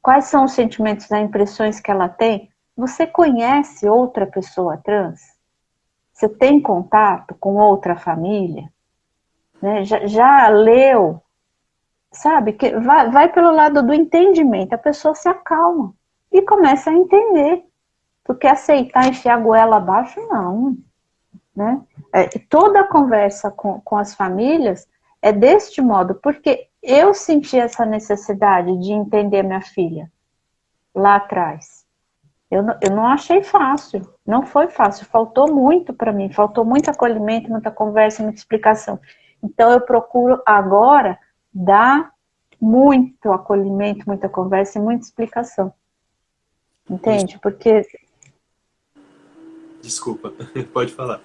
[0.01, 2.49] quais são os sentimentos, as impressões que ela tem.
[2.75, 5.21] Você conhece outra pessoa trans?
[6.11, 8.71] Você tem contato com outra família?
[9.61, 9.83] Né?
[9.83, 11.22] Já, já leu
[12.13, 12.53] sabe?
[12.53, 15.93] Que vai, vai pelo lado do entendimento, a pessoa se acalma
[16.31, 17.63] e começa a entender.
[18.23, 20.77] Porque aceitar enfiar a goela abaixo, não.
[21.53, 21.81] Né?
[22.13, 24.87] É, toda conversa com, com as famílias
[25.21, 30.11] é deste modo, porque eu senti essa necessidade de entender minha filha
[30.93, 31.85] lá atrás.
[32.49, 36.89] Eu não, eu não achei fácil, não foi fácil, faltou muito para mim, faltou muito
[36.89, 38.99] acolhimento, muita conversa, muita explicação.
[39.41, 41.17] Então eu procuro agora
[41.53, 42.11] dá
[42.59, 45.73] muito acolhimento, muita conversa e muita explicação.
[46.89, 47.37] Entende?
[47.41, 47.85] Porque.
[49.81, 50.33] Desculpa,
[50.73, 51.21] pode falar.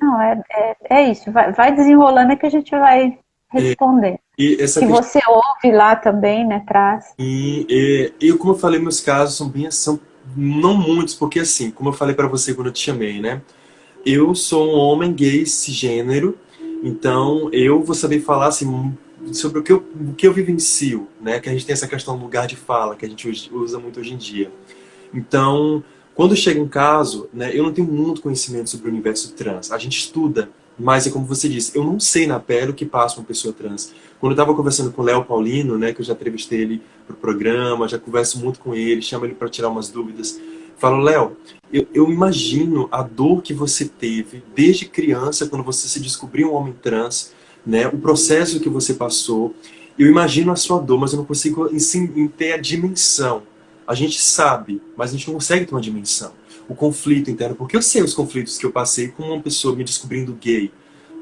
[0.00, 1.30] Não, é, é, é isso.
[1.30, 4.18] Vai, vai, desenrolando que a gente vai responder.
[4.36, 5.02] E, e essa que questão...
[5.02, 6.64] você ouve lá também, né?
[6.66, 7.14] Traz.
[7.18, 9.70] E, e, e, como eu falei, meus casos são bem.
[9.70, 10.00] São
[10.36, 13.42] não muitos, porque assim, como eu falei para você quando eu te chamei, né?
[14.04, 16.38] Eu sou um homem gay cisgênero
[16.82, 18.92] Então, eu vou saber falar assim,
[19.32, 21.38] sobre o que, eu, o que eu vivencio, né?
[21.38, 24.00] Que a gente tem essa questão do lugar de fala, que a gente usa muito
[24.00, 24.50] hoje em dia.
[25.14, 29.70] Então, quando chega um caso, né, eu não tenho muito conhecimento sobre o universo trans.
[29.70, 32.84] A gente estuda, mas é como você disse, eu não sei na pele o que
[32.84, 33.92] passa uma pessoa trans.
[34.20, 37.16] Quando eu estava conversando com o Léo Paulino, né, que eu já entrevistei ele pro
[37.16, 40.40] programa, já converso muito com ele, chamo ele para tirar umas dúvidas.
[40.82, 41.36] Falo, Léo,
[41.72, 46.54] eu, eu, imagino a dor que você teve desde criança, quando você se descobriu um
[46.54, 47.32] homem trans,
[47.64, 49.54] né, o processo que você passou.
[49.96, 51.70] Eu imagino a sua dor, mas eu não consigo
[52.36, 53.44] ter a dimensão
[53.86, 56.32] a gente sabe, mas a gente não consegue ter uma dimensão.
[56.68, 59.84] O conflito interno, porque eu sei os conflitos que eu passei com uma pessoa me
[59.84, 60.72] descobrindo gay,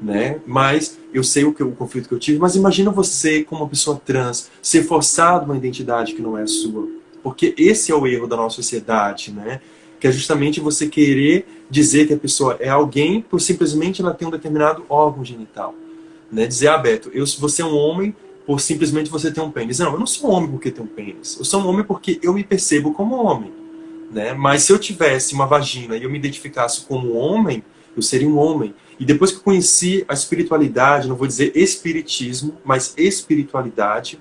[0.01, 0.39] né?
[0.45, 2.39] Mas eu sei o, que, o conflito que eu tive.
[2.39, 6.87] Mas imagina você, como uma pessoa trans, ser forçado uma identidade que não é sua.
[7.23, 9.61] Porque esse é o erro da nossa sociedade, né?
[9.99, 14.25] Que é justamente você querer dizer que a pessoa é alguém por simplesmente ela ter
[14.25, 15.75] um determinado órgão genital.
[16.31, 16.47] Né?
[16.47, 19.79] Dizer, ah, Beto, eu, você é um homem, por simplesmente você ter um pênis.
[19.79, 21.37] Não, eu não sou um homem porque tenho um pênis.
[21.37, 23.51] Eu sou um homem porque eu me percebo como homem.
[24.11, 24.33] Né?
[24.33, 27.63] Mas se eu tivesse uma vagina e eu me identificasse como homem,
[27.95, 28.73] eu seria um homem.
[28.99, 34.19] E depois que eu conheci a espiritualidade, não vou dizer espiritismo, mas espiritualidade,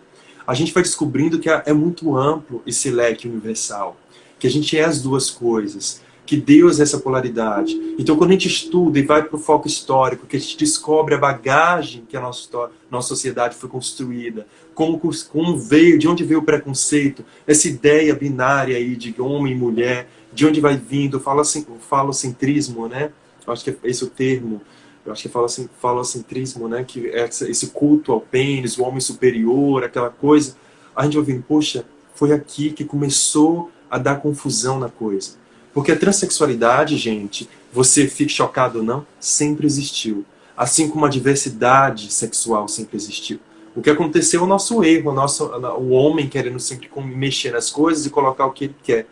[0.50, 3.96] a gente vai descobrindo que é muito amplo esse leque universal,
[4.36, 7.76] que a gente é as duas coisas que Deus é essa polaridade.
[7.98, 11.14] Então, quando a gente estuda e vai para o foco histórico, que a gente descobre
[11.14, 15.00] a bagagem que a nossa, nossa sociedade foi construída, como,
[15.32, 20.08] como veio, de onde veio o preconceito, essa ideia binária aí de homem e mulher,
[20.32, 23.10] de onde vai vindo, assim, falocentrismo, né?
[23.46, 24.62] Acho que é esse o termo.
[25.04, 26.84] Eu acho que fala assim, falocentrismo, né?
[26.84, 30.56] Que é esse culto ao pênis, o homem superior, aquela coisa.
[30.94, 31.84] A gente ouvindo, poxa,
[32.14, 35.32] foi aqui que começou a dar confusão na coisa.
[35.72, 40.24] Porque a transexualidade, gente, você fique chocado ou não, sempre existiu.
[40.56, 43.38] Assim como a diversidade sexual sempre existiu.
[43.74, 47.70] O que aconteceu é o nosso erro, o, nosso, o homem querendo sempre mexer nas
[47.70, 49.06] coisas e colocar o que ele quer.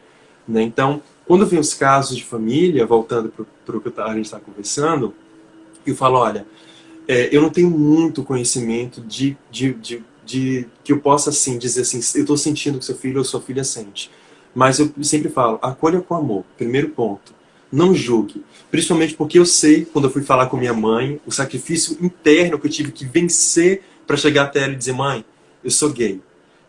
[0.47, 0.63] Né?
[0.63, 3.33] Então, quando vem os casos de família, voltando
[3.65, 5.15] para o que a gente está conversando,
[5.91, 6.47] eu falo, olha,
[7.07, 11.83] é, eu não tenho muito conhecimento de, de, de, de, que eu possa assim dizer
[11.83, 14.11] assim, eu estou sentindo que seu filho ou sua filha sente.
[14.55, 17.35] Mas eu sempre falo, acolha com amor, primeiro ponto.
[17.71, 18.45] Não julgue.
[18.71, 22.67] Principalmente porque eu sei, quando eu fui falar com minha mãe, o sacrifício interno que
[22.67, 25.25] eu tive que vencer para chegar até ela e dizer, mãe,
[25.63, 26.21] eu sou gay.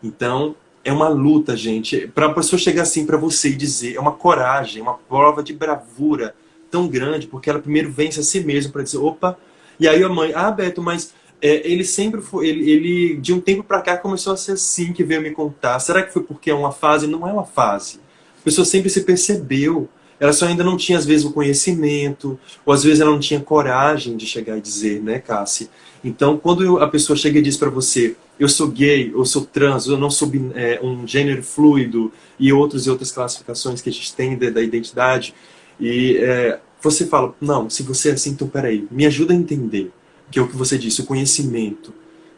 [0.02, 0.54] Então,
[0.84, 2.06] é uma luta, gente.
[2.08, 5.52] Para a pessoa chegar assim para você e dizer, é uma coragem, uma prova de
[5.52, 6.34] bravura
[6.70, 9.36] tão grande, porque ela primeiro vence a si mesma para dizer, opa.
[9.78, 13.40] E aí a mãe, ah, Beto, mas é, ele sempre foi, ele, ele de um
[13.40, 15.78] tempo para cá começou a ser assim que veio me contar.
[15.80, 17.06] Será que foi porque é uma fase?
[17.06, 17.98] Não é uma fase.
[18.40, 19.88] A pessoa sempre se percebeu.
[20.18, 23.40] Ela só ainda não tinha, às vezes, o conhecimento, ou às vezes ela não tinha
[23.40, 25.70] coragem de chegar e dizer, né, Cassie?
[26.04, 29.86] Então, quando a pessoa chega e diz para você, eu sou gay, eu sou trans,
[29.86, 34.14] eu não sou é, um gênero fluido, e outras e outras classificações que a gente
[34.14, 35.34] tem da, da identidade,
[35.80, 39.92] e é, você fala, não, se você é assim, então peraí, me ajuda a entender
[40.30, 41.92] que é o que você disse, o conhecimento,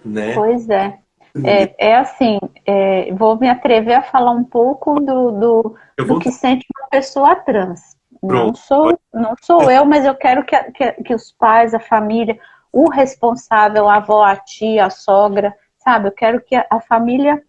[0.05, 0.35] né?
[0.35, 0.99] Pois é.
[1.45, 6.31] É, é assim, é, vou me atrever a falar um pouco do, do, do que
[6.31, 7.97] sente uma pessoa trans.
[8.23, 12.39] Não sou, não sou eu, mas eu quero que, que, que, os pais, a família,
[12.71, 16.09] o responsável, a avó, a tia, a sogra, sabe?
[16.09, 17.43] Eu quero que a, a família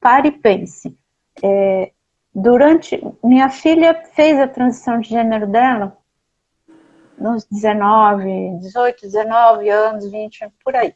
[0.00, 0.96] pare e pense.
[1.42, 1.92] É,
[2.36, 3.02] durante.
[3.24, 5.96] Minha filha fez a transição de gênero dela
[7.18, 10.94] nos 19, 18, 19 anos, 20, por aí.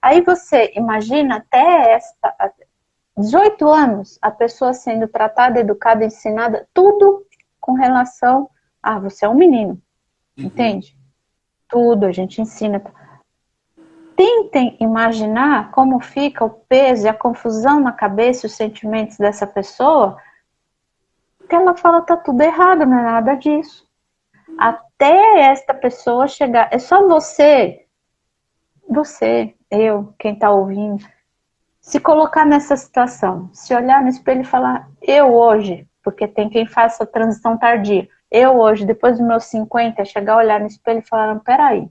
[0.00, 2.34] Aí você imagina até esta,
[3.18, 7.26] 18 anos, a pessoa sendo tratada, educada, ensinada, tudo
[7.60, 8.48] com relação
[8.82, 9.80] a você é um menino,
[10.38, 10.46] uhum.
[10.46, 10.96] entende?
[11.68, 12.82] Tudo a gente ensina.
[14.16, 20.16] Tentem imaginar como fica o peso e a confusão na cabeça, os sentimentos dessa pessoa,
[21.48, 23.88] que ela fala tá tudo errado, não é nada disso
[24.58, 26.68] até esta pessoa chegar.
[26.72, 27.86] É só você,
[28.88, 31.06] você, eu, quem está ouvindo,
[31.80, 36.66] se colocar nessa situação, se olhar no espelho e falar, eu hoje, porque tem quem
[36.66, 41.08] faça transição tardia, eu hoje, depois dos meus 50, chegar a olhar no espelho e
[41.08, 41.88] falar, peraí,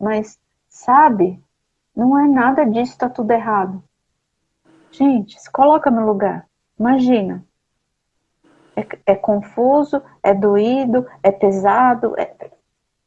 [0.00, 0.38] mas
[0.68, 1.40] sabe,
[1.94, 3.82] não é nada disso, tá tudo errado.
[4.90, 6.46] Gente, se coloca no lugar.
[6.78, 7.44] Imagina,
[8.76, 12.32] é, é confuso, é doído, é pesado, é,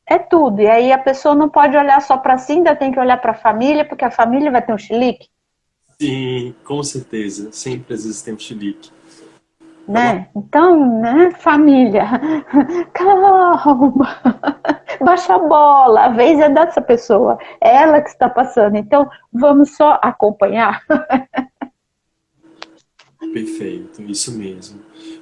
[0.06, 0.62] é tudo.
[0.62, 3.32] E aí a pessoa não pode olhar só para si, ainda tem que olhar para
[3.32, 5.28] a família, porque a família vai ter um chilique.
[6.00, 7.52] Sim, com certeza.
[7.52, 8.92] Sempre tem um chilique.
[9.88, 10.28] Né?
[10.36, 12.04] Então, né, família,
[12.94, 14.04] calma,
[15.00, 18.76] baixa a bola, a vez é dessa pessoa, é ela que está passando.
[18.76, 20.84] Então, vamos só acompanhar.
[23.38, 24.80] Perfeito, isso mesmo.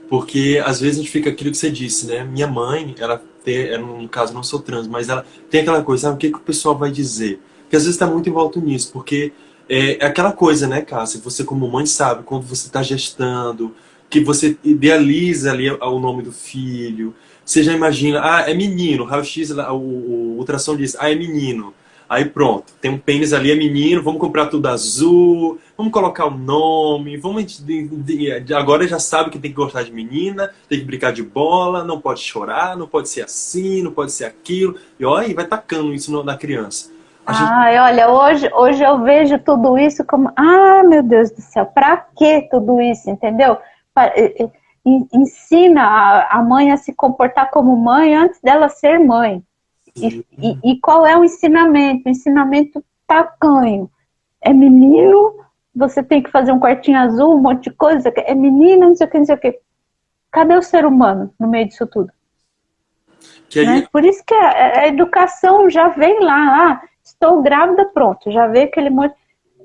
[0.07, 2.23] Porque às vezes a gente fica aquilo que você disse, né?
[2.23, 6.15] Minha mãe, ela tem, no caso não sou trans, mas ela tem aquela coisa, sabe,
[6.15, 7.41] o que, que o pessoal vai dizer?
[7.69, 9.33] Que às vezes está muito envolto nisso, porque
[9.67, 11.19] é, é, aquela coisa, né, Cássia?
[11.23, 13.75] Você como mãe sabe quando você está gestando,
[14.09, 17.13] que você idealiza ali o nome do filho,
[17.43, 21.73] você já imagina, ah, é menino, raio-x, o, o ultrassom diz, ah, é menino.
[22.07, 26.37] Aí pronto, tem um pênis ali, é menino, vamos comprar tudo azul, vamos colocar o
[26.37, 27.63] nome, vamos.
[28.55, 31.99] Agora já sabe que tem que gostar de menina, tem que brincar de bola, não
[31.99, 34.75] pode chorar, não pode ser assim, não pode ser aquilo.
[34.99, 36.91] E olha, vai tacando isso na criança.
[37.25, 37.81] A Ai, gente...
[37.81, 42.43] olha, hoje, hoje eu vejo tudo isso como, ah, meu Deus do céu, pra que
[42.51, 43.57] tudo isso, entendeu?
[45.11, 49.41] Ensina a mãe a se comportar como mãe antes dela ser mãe.
[49.95, 52.07] E, e, e, qual é o ensinamento?
[52.07, 53.89] O ensinamento tacanho.
[54.41, 55.39] É menino,
[55.73, 58.11] você tem que fazer um quartinho azul, um monte de coisa.
[58.15, 59.59] É menina, não sei o que, não sei o que.
[60.31, 62.11] Cadê o ser humano no meio disso tudo?
[63.55, 63.65] Aí...
[63.65, 63.87] Né?
[63.91, 66.71] Por isso que a, a, educação já vem lá.
[66.71, 68.29] Ah, estou grávida, pronto.
[68.31, 69.15] Já vem aquele monte.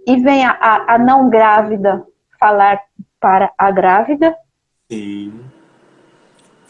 [0.06, 2.06] E vem a, a, a não grávida
[2.38, 2.80] falar
[3.18, 4.34] para a grávida.
[4.90, 5.40] Sim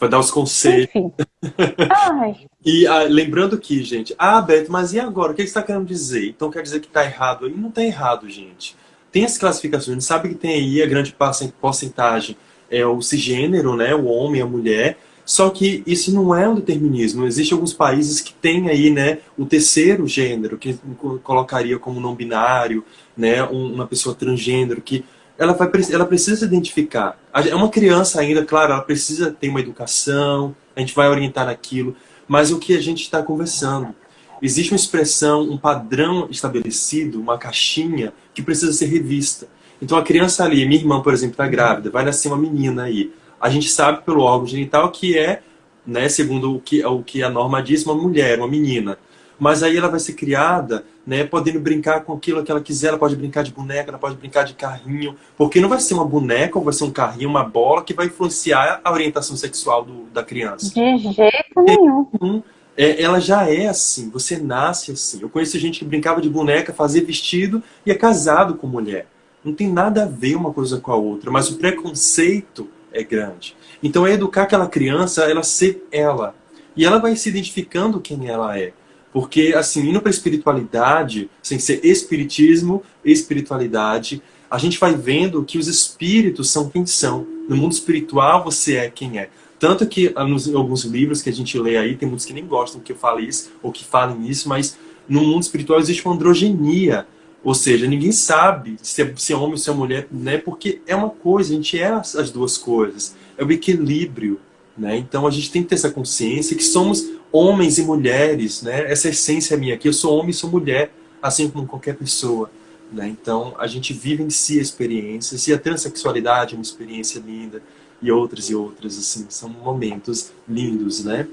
[0.01, 0.89] Vai dar os conselhos.
[2.63, 5.31] e ah, lembrando que, gente, ah, Beto, mas e agora?
[5.31, 6.29] O que você está querendo dizer?
[6.29, 7.45] Então quer dizer que está errado?
[7.45, 7.53] aí?
[7.55, 8.75] não está errado, gente.
[9.11, 11.15] Tem as classificações, a gente sabe que tem aí a grande
[11.59, 12.37] porcentagem
[12.69, 13.93] é o cisgênero, né?
[13.93, 14.97] O homem, a mulher.
[15.25, 17.25] Só que isso não é um determinismo.
[17.25, 20.77] Existem alguns países que têm aí, né, o terceiro gênero, que
[21.23, 22.83] colocaria como não binário,
[23.15, 25.05] né, uma pessoa transgênero, que
[25.37, 27.17] ela, vai, ela precisa se identificar.
[27.33, 31.95] É uma criança ainda, claro, ela precisa ter uma educação, a gente vai orientar naquilo,
[32.31, 33.93] mas o que a gente está conversando?
[34.41, 39.49] Existe uma expressão, um padrão estabelecido, uma caixinha que precisa ser revista.
[39.81, 43.11] Então a criança ali, minha irmã, por exemplo, está grávida, vai nascer uma menina aí.
[43.37, 45.43] A gente sabe pelo órgão genital que é,
[45.85, 48.97] né, segundo o que, o que a norma diz, uma mulher, uma menina
[49.41, 52.97] mas aí ela vai ser criada, né, podendo brincar com aquilo que ela quiser, ela
[52.97, 56.57] pode brincar de boneca, ela pode brincar de carrinho, porque não vai ser uma boneca
[56.57, 60.23] ou vai ser um carrinho, uma bola que vai influenciar a orientação sexual do, da
[60.23, 60.73] criança.
[60.73, 62.43] De jeito nenhum.
[62.77, 65.21] É, ela já é assim, você nasce assim.
[65.21, 69.07] Eu conheço gente que brincava de boneca, fazia vestido e é casado com mulher.
[69.43, 73.55] Não tem nada a ver uma coisa com a outra, mas o preconceito é grande.
[73.81, 76.35] Então é educar aquela criança, ela ser ela.
[76.75, 78.71] E ela vai se identificando quem ela é.
[79.13, 85.67] Porque, assim, indo para espiritualidade, sem ser espiritismo, espiritualidade, a gente vai vendo que os
[85.67, 87.25] espíritos são quem são.
[87.47, 89.29] No mundo espiritual, você é quem é.
[89.59, 92.45] Tanto que ah, nos alguns livros que a gente lê aí, tem muitos que nem
[92.45, 96.15] gostam que eu fale isso, ou que falem isso, mas no mundo espiritual existe uma
[96.15, 97.05] androgenia.
[97.43, 100.37] Ou seja, ninguém sabe se é, se é homem ou se é mulher, né?
[100.37, 103.15] Porque é uma coisa, a gente é as, as duas coisas.
[103.37, 104.39] É o equilíbrio,
[104.77, 104.97] né?
[104.97, 108.91] Então a gente tem que ter essa consciência que somos homens e mulheres, né?
[108.91, 110.91] Essa essência é minha aqui, eu sou homem e sou mulher,
[111.21, 112.49] assim como qualquer pessoa.
[112.91, 113.07] Né?
[113.07, 117.63] Então a gente vivencia experiências e a transexualidade é uma experiência linda
[118.01, 121.27] e outras e outras assim são momentos lindos, né?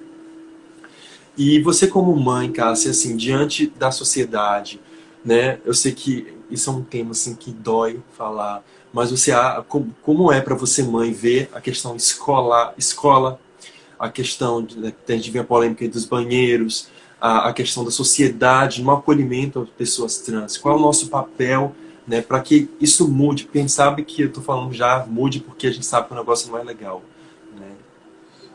[1.37, 4.81] E você como mãe, Cássia, assim diante da sociedade,
[5.25, 5.59] né?
[5.65, 9.33] Eu sei que isso é um tema assim que dói falar, mas você
[10.03, 13.39] como é para você mãe ver a questão escola, escola
[13.99, 16.89] a questão de, né, a gente vê a polêmica dos banheiros,
[17.21, 20.57] a, a, questão da sociedade no acolhimento às pessoas trans.
[20.57, 21.73] Qual é o nosso papel
[22.07, 23.45] né, para que isso mude?
[23.45, 26.15] Porque a gente sabe que eu estou falando já mude porque a gente sabe que
[26.15, 27.03] o negócio não é legal.
[27.59, 27.73] Né?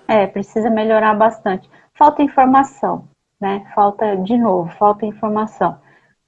[0.07, 1.69] É, precisa melhorar bastante.
[1.93, 3.07] Falta informação,
[3.39, 3.69] né?
[3.75, 5.77] Falta, de novo, falta informação.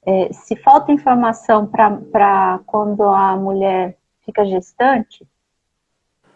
[0.05, 5.27] É, se falta informação para quando a mulher fica gestante,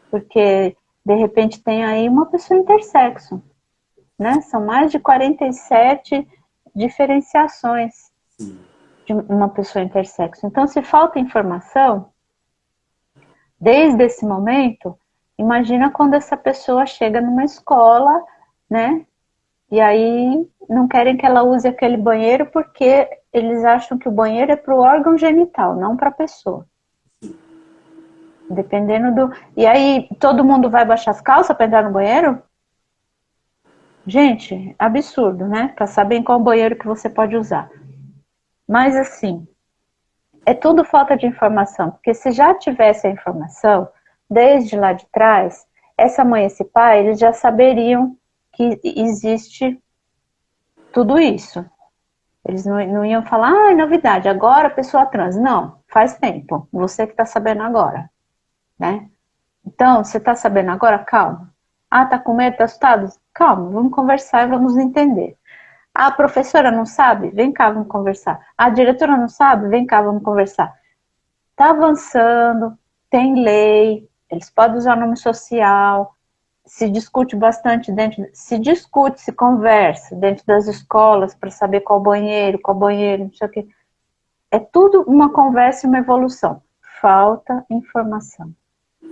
[0.10, 3.42] porque de repente tem aí uma pessoa intersexo,
[4.18, 4.42] né?
[4.42, 6.28] São mais de 47
[6.76, 8.12] diferenciações
[9.06, 10.46] de uma pessoa intersexo.
[10.46, 12.10] Então, se falta informação,
[13.60, 14.98] desde esse momento,
[15.38, 18.24] imagina quando essa pessoa chega numa escola,
[18.70, 19.06] né?
[19.72, 24.52] E aí não querem que ela use aquele banheiro porque eles acham que o banheiro
[24.52, 26.66] é para o órgão genital, não para a pessoa.
[28.50, 29.34] Dependendo do.
[29.56, 32.42] E aí, todo mundo vai baixar as calças para entrar no banheiro?
[34.08, 35.72] Gente, absurdo, né?
[35.76, 37.70] Para saber qual banheiro que você pode usar.
[38.68, 39.48] Mas assim,
[40.46, 43.88] é tudo falta de informação, porque se já tivesse a informação,
[44.28, 48.18] desde lá de trás, essa mãe e esse pai, eles já saberiam
[48.54, 49.80] que existe
[50.92, 51.64] tudo isso.
[52.46, 55.36] Eles não, iam falar, ah, é novidade, agora pessoa trans.
[55.36, 56.68] Não, faz tempo.
[56.72, 58.10] Você que está sabendo agora,
[58.78, 59.10] né?
[59.66, 61.00] Então, você está sabendo agora?
[61.00, 61.54] Calma.
[61.92, 63.10] Ah, tá com medo, tá assustado?
[63.34, 65.38] Calma, vamos conversar e vamos entender.
[65.94, 67.30] Ah, a professora não sabe?
[67.30, 68.40] Vem cá, vamos conversar.
[68.58, 69.68] A diretora não sabe?
[69.68, 70.74] Vem cá, vamos conversar.
[71.56, 72.78] Tá avançando,
[73.10, 76.16] tem lei, eles podem usar nome social,
[76.70, 82.60] se discute bastante dentro, se discute, se conversa dentro das escolas para saber qual banheiro,
[82.60, 83.68] qual banheiro, não sei o quê.
[84.52, 86.62] É tudo uma conversa e uma evolução.
[87.02, 88.54] Falta informação.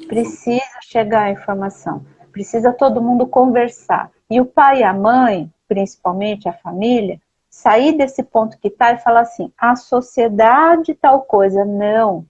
[0.08, 2.06] Precisa chegar a informação.
[2.32, 4.12] Precisa todo mundo conversar.
[4.30, 9.00] E o pai e a mãe, principalmente a família, sair desse ponto que está e
[9.00, 11.66] falar assim: a sociedade tal coisa.
[11.66, 12.24] Não.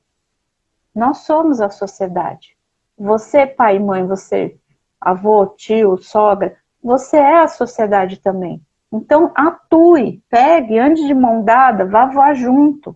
[0.96, 2.56] Nós somos a sociedade.
[2.98, 4.58] Você, pai e mãe, você
[5.00, 8.62] avô, tio, sogra, você é a sociedade também.
[8.92, 12.96] Então, atue, pegue, ande de mão dada, vá voar junto,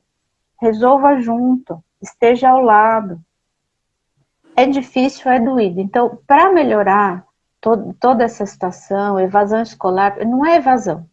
[0.59, 3.19] resolva junto, esteja ao lado.
[4.55, 5.81] É difícil, é doído.
[5.81, 7.25] Então, para melhorar
[7.59, 11.05] to toda essa situação, evasão escolar, não é evasão.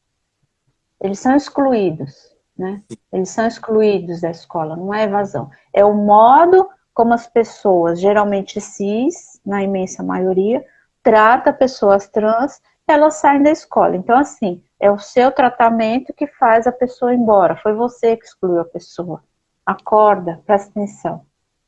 [1.00, 2.82] Eles são excluídos, né?
[3.12, 5.50] Eles são excluídos da escola, não é evasão.
[5.72, 10.64] É o modo como as pessoas, geralmente cis, na imensa maioria,
[11.02, 13.96] trata pessoas trans, elas saem da escola.
[13.96, 17.56] Então, assim, é o seu tratamento que faz a pessoa ir embora.
[17.56, 19.22] Foi você que excluiu a pessoa.
[19.64, 21.26] Acorda, presta atenção,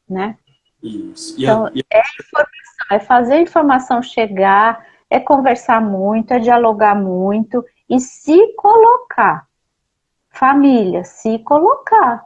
[0.08, 0.38] né?
[0.82, 1.34] Isso.
[1.40, 1.70] Então, a...
[1.70, 8.54] é informação, é fazer a informação chegar, é conversar muito, é dialogar muito e se
[8.54, 9.46] colocar.
[10.30, 12.24] Família, se colocar.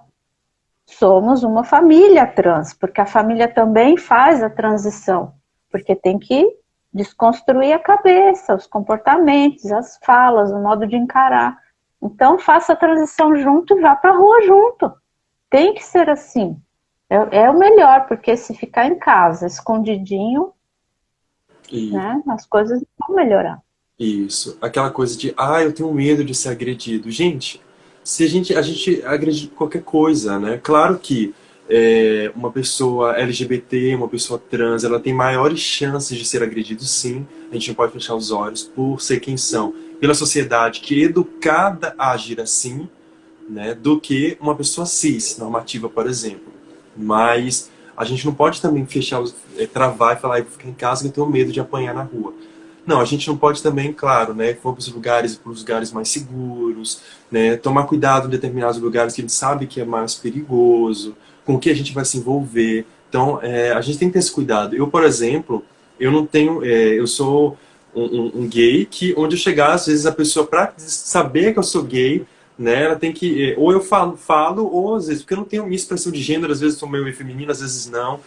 [0.86, 5.34] Somos uma família trans, porque a família também faz a transição,
[5.70, 6.46] porque tem que
[6.94, 11.58] desconstruir a cabeça, os comportamentos, as falas, o modo de encarar.
[12.00, 14.92] Então, faça a transição junto e vá para a rua junto.
[15.50, 16.56] Tem que ser assim.
[17.10, 20.52] É, é, o melhor, porque se ficar em casa, escondidinho,
[21.70, 21.90] e...
[21.90, 23.60] né, as coisas vão melhorar.
[23.98, 24.56] Isso.
[24.60, 27.10] Aquela coisa de, ah, eu tenho medo de ser agredido.
[27.10, 27.60] Gente,
[28.02, 30.60] se a gente, a gente agride qualquer coisa, né?
[30.62, 31.34] Claro que
[31.68, 37.26] é, uma pessoa LGBT, uma pessoa trans, ela tem maiores chances de ser agredido, sim.
[37.50, 39.74] A gente não pode fechar os olhos por ser quem são.
[40.00, 42.88] Pela sociedade que é educada a agir assim,
[43.48, 46.52] né, do que uma pessoa cis, normativa, por exemplo.
[46.96, 50.74] Mas a gente não pode também fechar, os, é, travar e falar, eu ficar em
[50.74, 52.34] casa que eu tenho medo de apanhar na rua.
[52.86, 55.90] Não, a gente não pode também, claro, né, for para os lugares, para os lugares
[55.90, 57.00] mais seguros,
[57.30, 61.58] né, tomar cuidado em determinados lugares que a gente sabe que é mais perigoso, com
[61.58, 62.86] que a gente vai se envolver.
[63.08, 64.74] Então, é, a gente tem que ter esse cuidado.
[64.74, 65.64] Eu, por exemplo,
[65.98, 67.56] eu não tenho, é, eu sou
[67.94, 71.58] um, um, um, gay que onde eu chegar, às vezes a pessoa para saber que
[71.58, 72.26] eu sou gay,
[72.58, 75.44] né, ela tem que é, ou eu falo, falo ou às vezes porque eu não
[75.44, 78.20] tenho minha expressão de gênero, às vezes sou meio feminino, às vezes não.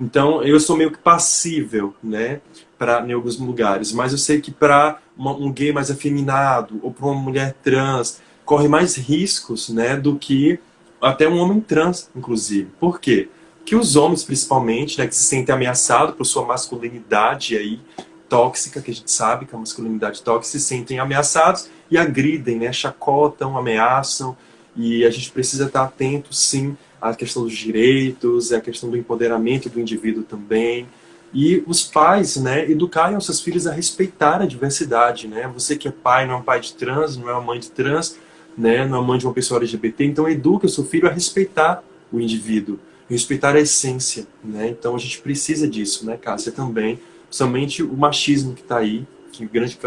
[0.00, 2.40] Então, eu sou meio que passível, né,
[2.78, 3.92] para em alguns lugares.
[3.92, 8.66] Mas eu sei que para um gay mais afeminado ou para uma mulher trans corre
[8.66, 10.58] mais riscos, né, do que
[11.00, 12.70] até um homem trans, inclusive.
[12.78, 13.28] Por quê?
[13.64, 17.80] Que os homens, principalmente, né, que se sentem ameaçados por sua masculinidade aí,
[18.28, 22.72] tóxica, que a gente sabe que a masculinidade tóxica, se sentem ameaçados e agridem, né,
[22.72, 24.36] chacotam, ameaçam,
[24.76, 29.68] e a gente precisa estar atento, sim, à questão dos direitos, à questão do empoderamento
[29.68, 30.86] do indivíduo também,
[31.34, 35.88] e os pais, né, educarem os seus filhos a respeitar a diversidade, né, você que
[35.88, 38.16] é pai, não é um pai de trans, não é uma mãe de trans,
[38.56, 41.82] né, na mãe de uma pessoa LGBT, então educa o seu filho a respeitar
[42.12, 42.78] o indivíduo,
[43.08, 44.68] respeitar a essência, né?
[44.68, 46.98] Então a gente precisa disso, né, Cássia, também,
[47.30, 49.78] somente o machismo que está aí, que grande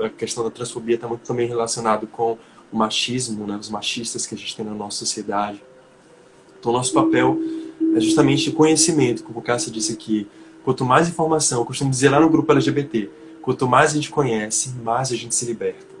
[0.00, 2.38] a questão da transfobia está muito também relacionado com
[2.72, 5.62] o machismo, né, os machistas que a gente tem na nossa sociedade.
[6.58, 7.38] Então nosso papel
[7.96, 10.26] é justamente conhecimento, como a Cássia disse aqui,
[10.62, 13.10] quanto mais informação, eu costumo dizer lá no grupo LGBT,
[13.40, 15.99] quanto mais a gente conhece, mais a gente se liberta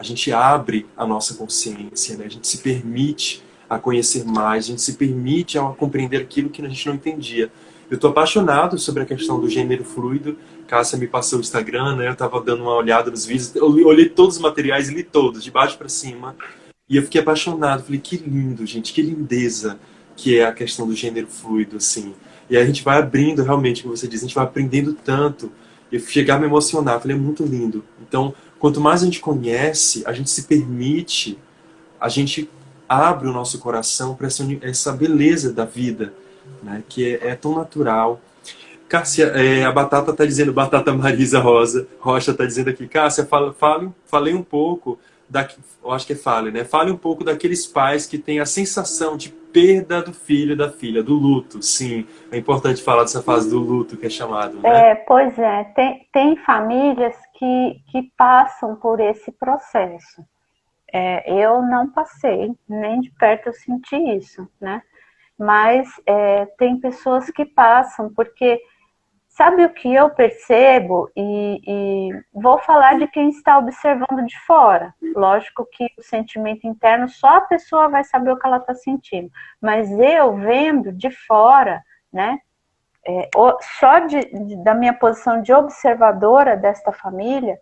[0.00, 2.24] a gente abre a nossa consciência, né?
[2.24, 6.64] a gente se permite a conhecer mais, a gente se permite a compreender aquilo que
[6.64, 7.52] a gente não entendia.
[7.90, 10.38] Eu estou apaixonado sobre a questão do gênero fluido.
[10.66, 12.08] Cássia me passou o Instagram, né?
[12.08, 15.50] Eu estava dando uma olhada nos vídeos, eu olhei todos os materiais, li todos, de
[15.50, 16.34] baixo para cima.
[16.88, 17.82] E eu fiquei apaixonado.
[17.82, 19.78] Falei, que lindo, gente, que lindeza
[20.16, 22.14] que é a questão do gênero fluido, assim.
[22.48, 25.52] E a gente vai abrindo, realmente, como você diz, a gente vai aprendendo tanto.
[25.92, 27.84] Eu chegar a me emocionar, falei, é muito lindo.
[28.00, 31.38] Então, Quanto mais a gente conhece, a gente se permite,
[31.98, 32.48] a gente
[32.86, 36.12] abre o nosso coração para essa, essa beleza da vida,
[36.62, 36.82] né?
[36.86, 38.20] que é, é tão natural.
[38.86, 43.54] Cássia, é, a Batata está dizendo, Batata Marisa Rosa, Rocha está dizendo aqui, Cássia, fala,
[43.54, 44.98] fale, falei um pouco
[45.30, 45.48] da,
[45.82, 46.64] eu acho que é fale, né?
[46.64, 51.02] Fale um pouco daqueles pais que têm a sensação de perda do filho da filha,
[51.02, 51.62] do luto.
[51.62, 54.90] Sim, é importante falar dessa fase do luto que é chamado, né?
[54.90, 60.22] É, pois é, tem, tem famílias que, que passam por esse processo.
[60.92, 64.82] É, eu não passei, nem de perto eu senti isso, né?
[65.38, 68.60] Mas é, tem pessoas que passam, porque
[69.26, 71.10] sabe o que eu percebo?
[71.16, 74.94] E, e, vou falar de quem está observando de fora.
[75.16, 79.30] Lógico que o sentimento interno só a pessoa vai saber o que ela está sentindo.
[79.62, 81.82] Mas eu vendo de fora,
[82.12, 82.38] né?
[83.06, 83.30] É,
[83.78, 87.58] só de, de, da minha posição de observadora desta família,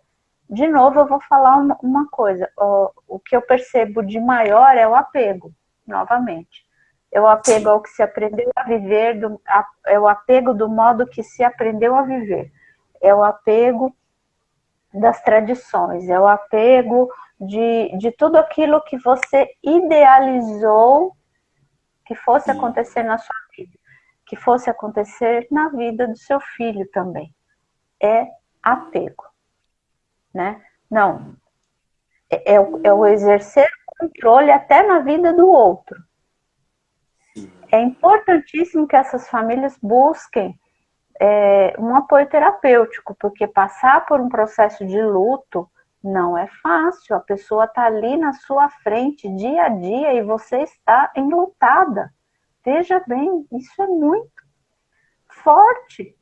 [0.49, 2.49] de novo eu vou falar uma, uma coisa.
[2.57, 5.53] O, o que eu percebo de maior é o apego,
[5.87, 6.67] novamente.
[7.11, 10.67] É o apego ao que se aprendeu a viver, do, a, é o apego do
[10.69, 12.51] modo que se aprendeu a viver.
[13.01, 13.95] É o apego
[14.93, 17.09] das tradições, é o apego
[17.39, 21.15] de, de tudo aquilo que você idealizou
[22.05, 23.35] que fosse acontecer na sua
[24.29, 27.35] que fosse acontecer na vida do seu filho também.
[28.01, 28.27] É
[28.63, 29.25] apego,
[30.33, 30.63] né?
[30.89, 31.35] Não,
[32.29, 35.97] é, é, o, é o exercer controle até na vida do outro
[37.71, 40.59] é importantíssimo que essas famílias busquem
[41.21, 45.69] é, um apoio terapêutico, porque passar por um processo de luto
[46.03, 47.15] não é fácil.
[47.15, 52.11] A pessoa está ali na sua frente dia a dia e você está enlutada.
[52.71, 54.29] Veja bem, isso é muito
[55.27, 56.15] forte.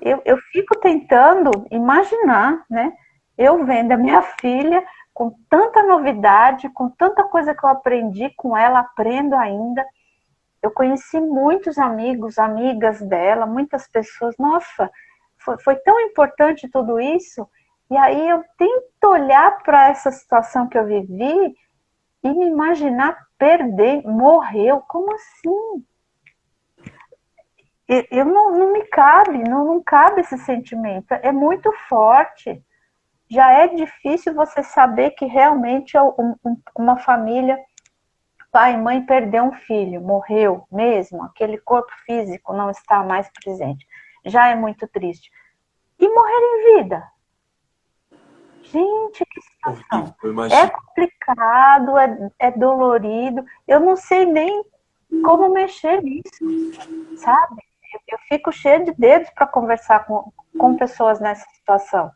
[0.00, 2.92] Eu, eu fico tentando imaginar, né?
[3.38, 8.56] Eu vendo a minha filha com tanta novidade, com tanta coisa que eu aprendi com
[8.56, 9.84] ela, aprendo ainda
[10.64, 14.34] eu conheci muitos amigos, amigas dela, muitas pessoas.
[14.38, 14.90] Nossa,
[15.36, 17.46] foi, foi tão importante tudo isso.
[17.90, 21.54] E aí eu tento olhar para essa situação que eu vivi
[22.24, 24.80] e me imaginar perder, morreu.
[24.88, 25.84] Como assim?
[28.10, 31.12] Eu não, não me cabe, não, não cabe esse sentimento.
[31.12, 32.64] É muito forte.
[33.28, 36.34] Já é difícil você saber que realmente é um,
[36.76, 37.58] uma família
[38.50, 43.84] pai e mãe perdeu um filho, morreu mesmo, aquele corpo físico não está mais presente.
[44.24, 45.28] Já é muito triste.
[45.98, 47.02] E morrer em vida.
[48.74, 50.16] Gente, que situação.
[50.50, 53.44] É complicado, é, é dolorido.
[53.68, 54.64] Eu não sei nem
[55.24, 56.44] como mexer nisso,
[57.16, 57.62] sabe?
[57.92, 62.10] Eu, eu fico cheia de dedos para conversar com, com pessoas nessa situação.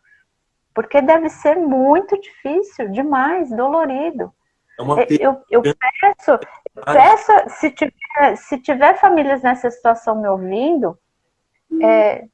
[0.74, 4.34] Porque deve ser muito difícil, demais, dolorido.
[4.76, 6.38] É uma eu, eu peço,
[6.84, 10.98] peço se, tiver, se tiver famílias nessa situação me ouvindo,
[11.80, 12.26] é,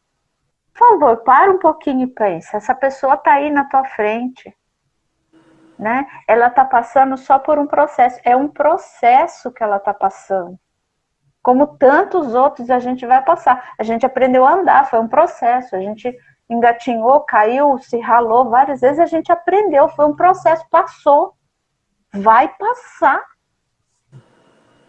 [0.75, 2.57] por favor, para um pouquinho e pensa.
[2.57, 4.55] Essa pessoa está aí na tua frente.
[5.79, 6.07] Né?
[6.27, 8.21] Ela está passando só por um processo.
[8.25, 10.59] É um processo que ela está passando.
[11.43, 13.75] Como tantos outros a gente vai passar.
[13.79, 15.77] A gente aprendeu a andar, foi um processo.
[15.77, 16.17] A gente
[16.49, 18.99] engatinhou, caiu, se ralou várias vezes.
[18.99, 21.35] A gente aprendeu, foi um processo, passou
[22.15, 23.23] vai passar.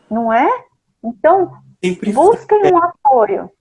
[0.10, 0.48] Não é?
[1.04, 1.52] Então,
[1.84, 2.72] sempre busquem foi.
[2.72, 3.52] um apoio.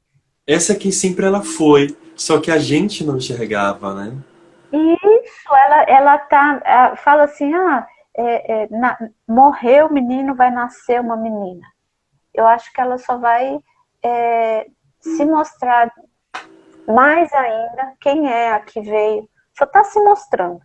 [0.46, 4.16] Essa aqui sempre ela foi, só que a gente não enxergava, né?
[4.72, 7.86] Isso, ela, ela tá, fala assim, ah,
[8.16, 11.66] é, é, na, morreu o menino, vai nascer uma menina.
[12.32, 13.58] Eu acho que ela só vai
[14.02, 14.66] é,
[15.00, 15.92] se mostrar
[16.86, 19.28] mais ainda quem é a que veio.
[19.56, 20.60] Só está se mostrando,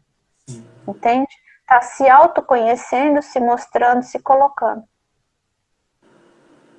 [0.48, 0.68] Sim.
[0.88, 1.30] entende?
[1.62, 4.84] Está se autoconhecendo, se mostrando, se colocando.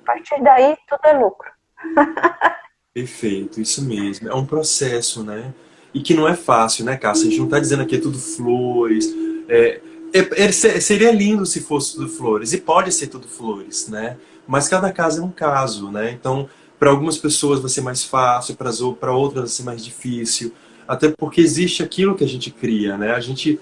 [0.03, 1.49] A partir daí, tudo é lucro.
[2.93, 4.27] Perfeito, isso mesmo.
[4.27, 5.53] É um processo, né?
[5.93, 7.27] E que não é fácil, né, Cássia?
[7.27, 9.13] A gente não está dizendo aqui é tudo flores.
[9.47, 9.79] É,
[10.13, 14.17] é, é, seria lindo se fosse tudo flores, e pode ser tudo flores, né?
[14.45, 16.11] Mas cada caso é um caso, né?
[16.11, 20.51] Então, para algumas pessoas vai ser mais fácil, para outras vai ser mais difícil.
[20.85, 23.13] Até porque existe aquilo que a gente cria, né?
[23.13, 23.57] A gente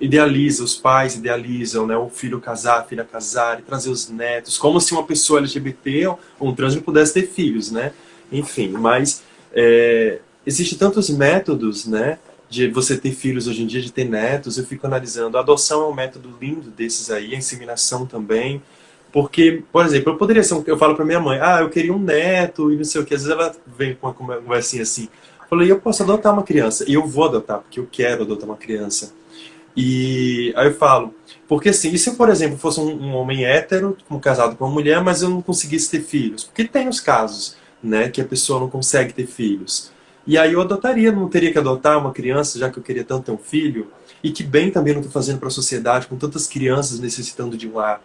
[0.00, 4.58] idealiza, os pais idealizam, né, o filho casar, a filha casar e trazer os netos,
[4.58, 6.08] como se uma pessoa LGBT
[6.40, 7.92] ou um trans não pudesse ter filhos, né?
[8.32, 9.22] Enfim, mas
[9.52, 12.18] é, existem tantos métodos, né,
[12.48, 14.58] de você ter filhos hoje em dia, de ter netos.
[14.58, 18.62] Eu fico analisando, a adoção é um método lindo desses aí, a inseminação também.
[19.12, 21.92] Porque, por exemplo, eu poderia ser um, eu falo para minha mãe, ah, eu queria
[21.92, 23.14] um neto e não sei o que.
[23.14, 25.08] Às vezes ela vem com uma conversinha assim.
[25.42, 26.84] Eu falei, eu posso adotar uma criança.
[26.88, 29.12] E eu vou adotar, porque eu quero adotar uma criança.
[29.76, 31.14] E aí eu falo,
[31.48, 34.64] porque assim, e se eu, por exemplo, fosse um, um homem hétero, como casado com
[34.64, 36.44] uma mulher, mas eu não conseguisse ter filhos?
[36.44, 39.90] Porque tem os casos, né, que a pessoa não consegue ter filhos.
[40.26, 43.24] E aí eu adotaria, não teria que adotar uma criança, já que eu queria tanto
[43.24, 43.90] ter um filho,
[44.22, 47.68] e que bem também não estou fazendo para a sociedade, com tantas crianças necessitando de
[47.68, 48.00] um lar.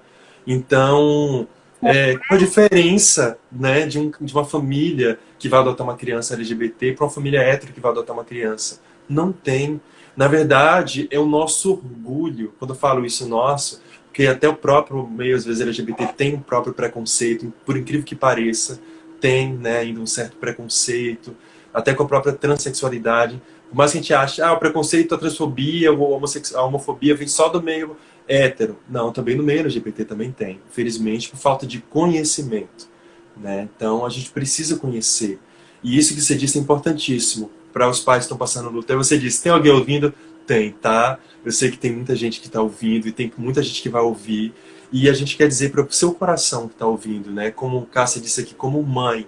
[0.46, 1.48] Então,
[1.82, 6.34] é, qual a diferença né, de, um, de uma família que vai adotar uma criança
[6.34, 8.82] LGBT para uma família hétero que vai adotar uma criança?
[9.08, 9.80] Não tem.
[10.16, 12.54] Na verdade, é o nosso orgulho.
[12.58, 16.40] Quando eu falo isso nosso, porque até o próprio meio, às vezes, LGBT tem um
[16.40, 18.80] próprio preconceito, por incrível que pareça,
[19.20, 21.36] tem né, ainda um certo preconceito,
[21.74, 23.42] até com a própria transexualidade.
[23.70, 27.50] Por mais que a gente ache, ah, o preconceito, a transfobia, a homofobia vem só
[27.50, 27.98] do meio
[28.28, 28.78] hétero.
[28.90, 30.60] Não, também no meio LGBT também tem.
[30.70, 32.88] Infelizmente, por falta de conhecimento.
[33.36, 33.68] Né?
[33.76, 35.40] Então, a gente precisa conhecer.
[35.84, 38.96] E isso que você disse é importantíssimo para os pais que estão passando luta.
[38.96, 40.14] Você disse, tem alguém ouvindo?
[40.46, 41.20] Tem, tá?
[41.46, 44.02] Eu sei que tem muita gente que está ouvindo e tem muita gente que vai
[44.02, 44.54] ouvir.
[44.92, 47.52] E a gente quer dizer para o seu coração que está ouvindo, né?
[47.52, 49.28] Como Cássia disse aqui, como mãe,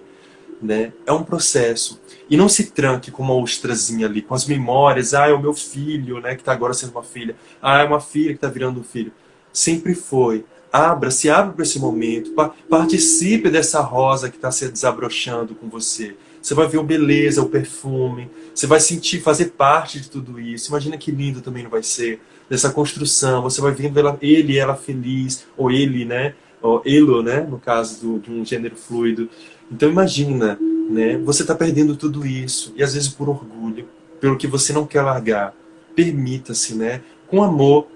[0.60, 0.92] né?
[1.06, 2.00] É um processo.
[2.28, 5.14] E não se tranque com uma ostrazinha ali, com as memórias.
[5.14, 6.34] Ah, é o meu filho, né?
[6.34, 7.36] Que está agora sendo uma filha.
[7.60, 9.12] Ah, é uma filha que está virando um filho.
[9.52, 10.44] Sempre foi.
[10.72, 12.32] Abra, se abra para esse momento.
[12.68, 16.16] Participe dessa rosa que está se desabrochando com você.
[16.40, 18.30] Você vai ver o beleza, o perfume.
[18.54, 20.70] Você vai sentir, fazer parte de tudo isso.
[20.70, 23.42] Imagina que lindo também não vai ser dessa construção.
[23.42, 26.34] Você vai vendo ela, ele ela feliz, ou ele, né?
[26.60, 27.40] Ou elo, né?
[27.40, 29.30] No caso do, de um gênero fluido.
[29.70, 30.58] Então imagina,
[30.90, 31.16] né?
[31.18, 33.88] Você está perdendo tudo isso e às vezes por orgulho,
[34.20, 35.54] pelo que você não quer largar.
[35.94, 37.00] Permita-se, né?
[37.28, 37.86] Com amor,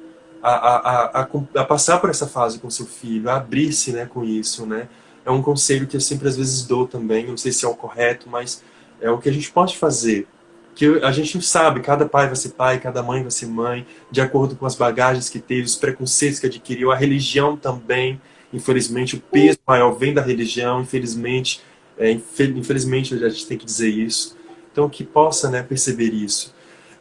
[0.40, 4.06] a, a, a, a, passar por essa fase com seu filho, abrir-se, né?
[4.06, 4.88] Com isso, né?
[5.24, 7.74] é um conselho que eu sempre às vezes dou também, não sei se é o
[7.74, 8.62] correto, mas
[9.00, 10.26] é o que a gente pode fazer.
[10.74, 14.20] Que a gente sabe, cada pai vai ser pai, cada mãe vai ser mãe, de
[14.20, 18.20] acordo com as bagagens que teve, os preconceitos que adquiriu, a religião também.
[18.52, 21.60] Infelizmente, o peso maior vem da religião, infelizmente,
[21.98, 24.36] é, infelizmente a gente tem que dizer isso.
[24.72, 26.52] Então, que possa né, perceber isso.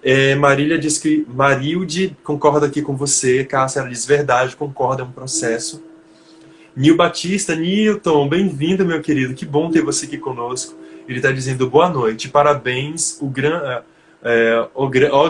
[0.03, 5.05] É, Marília diz que Marilde concorda aqui com você, Cássia, ela diz verdade, concorda, é
[5.05, 5.81] um processo
[6.75, 9.35] Nil Batista, Nilton, bem-vindo, meu querido.
[9.35, 10.75] Que bom ter você aqui conosco.
[11.07, 13.81] Ele está dizendo boa noite, parabéns, o gran,
[14.23, 14.67] é,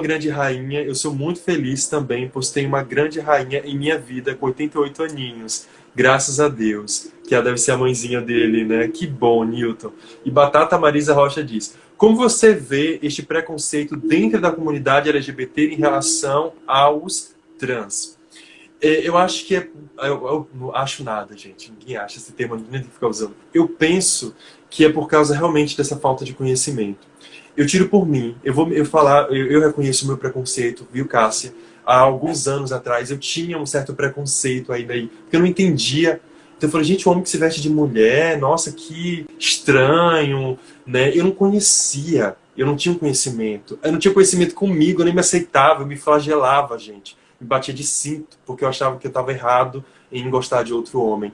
[0.01, 0.81] grande rainha.
[0.81, 5.03] Eu sou muito feliz também, pois tenho uma grande rainha em minha vida com 88
[5.03, 5.67] aninhos.
[5.95, 8.87] Graças a Deus, que ela deve ser a mãezinha dele, né?
[8.87, 9.91] Que bom, Newton.
[10.25, 15.75] E Batata Marisa Rocha diz: Como você vê este preconceito dentro da comunidade LGBT em
[15.75, 18.17] relação aos trans?
[18.83, 19.69] É, eu acho que é.
[19.99, 21.71] Eu, eu, não acho nada, gente.
[21.71, 23.33] Ninguém acha esse termo, ninguém fica usando.
[23.53, 24.35] Eu penso
[24.69, 27.07] que é por causa realmente dessa falta de conhecimento.
[27.55, 28.35] Eu tiro por mim.
[28.43, 31.53] Eu vou eu falar, eu, eu reconheço o meu preconceito, viu, Cássia?
[31.85, 36.19] Há alguns anos atrás eu tinha um certo preconceito aí daí, porque eu não entendia.
[36.57, 41.15] Então eu falei, gente, o homem que se veste de mulher, nossa, que estranho, né?
[41.15, 43.79] Eu não conhecia, eu não tinha um conhecimento.
[43.81, 47.73] Eu não tinha conhecimento comigo, eu nem me aceitava, eu me flagelava, gente me batia
[47.73, 51.31] de cinto, porque eu achava que eu estava errado em gostar de outro homem.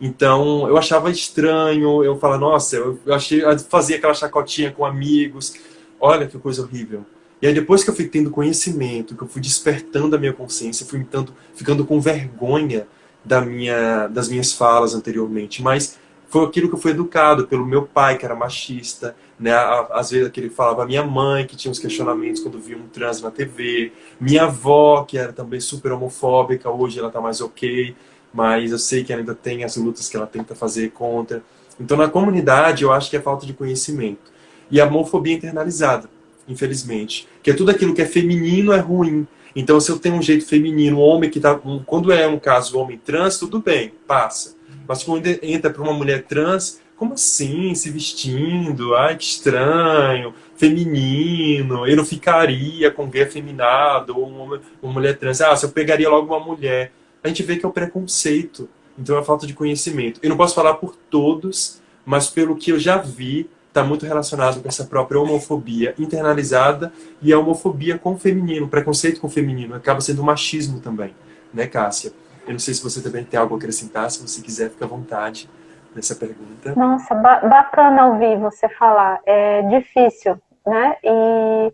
[0.00, 5.54] Então, eu achava estranho, eu falava, nossa, eu, achei, fazia aquela chacotinha com amigos,
[6.00, 7.04] olha que coisa horrível.
[7.40, 10.86] E aí, depois que eu fui tendo conhecimento, que eu fui despertando a minha consciência,
[10.86, 12.86] fui ficando, ficando com vergonha
[13.24, 17.82] da minha, das minhas falas anteriormente, mas foi aquilo que eu fui educado pelo meu
[17.82, 19.52] pai, que era machista, né?
[19.90, 23.20] Às vezes que ele falava minha mãe, que tinha uns questionamentos quando via um trans
[23.20, 23.90] na TV,
[24.20, 27.92] minha avó, que era também super homofóbica, hoje ela está mais ok,
[28.32, 31.42] mas eu sei que ainda tem as lutas que ela tenta fazer contra.
[31.80, 34.30] Então, na comunidade, eu acho que é falta de conhecimento.
[34.70, 36.08] E a homofobia internalizada,
[36.46, 37.26] infelizmente.
[37.42, 39.26] Que é tudo aquilo que é feminino é ruim.
[39.56, 41.60] Então, se eu tenho um jeito feminino, um homem que tá.
[41.84, 44.54] Quando é um caso homem trans, tudo bem, passa.
[44.86, 47.74] Mas quando entra para uma mulher trans, como assim?
[47.74, 48.94] Se vestindo?
[48.94, 50.32] Ai, que estranho.
[50.54, 51.84] Feminino.
[51.84, 55.40] Eu não ficaria com gay afeminado ou uma, uma mulher trans.
[55.40, 56.92] Ah, se eu pegaria logo uma mulher.
[57.20, 58.68] A gente vê que é o preconceito.
[58.96, 60.20] Então é falta de conhecimento.
[60.22, 64.62] Eu não posso falar por todos, mas pelo que eu já vi, está muito relacionado
[64.62, 69.74] com essa própria homofobia internalizada e a homofobia com o feminino, preconceito com o feminino.
[69.74, 71.16] Acaba sendo machismo também,
[71.52, 72.12] né, Cássia?
[72.46, 74.88] Eu não sei se você também tem algo a acrescentar, se você quiser, fica à
[74.88, 75.48] vontade
[75.94, 76.74] nessa pergunta.
[76.74, 79.20] Nossa, ba bacana ouvir você falar.
[79.26, 80.96] É difícil, né?
[81.02, 81.72] E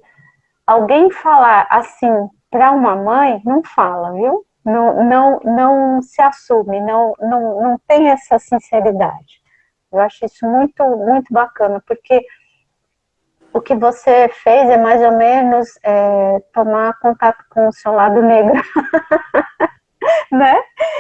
[0.67, 4.45] alguém falar assim para uma mãe, não fala, viu?
[4.65, 9.41] Não, não, não se assume, não, não, não tem essa sinceridade.
[9.91, 12.23] Eu acho isso muito, muito bacana, porque
[13.53, 18.21] o que você fez é mais ou menos é, tomar contato com o seu lado
[18.23, 18.61] negro.
[20.31, 20.57] né?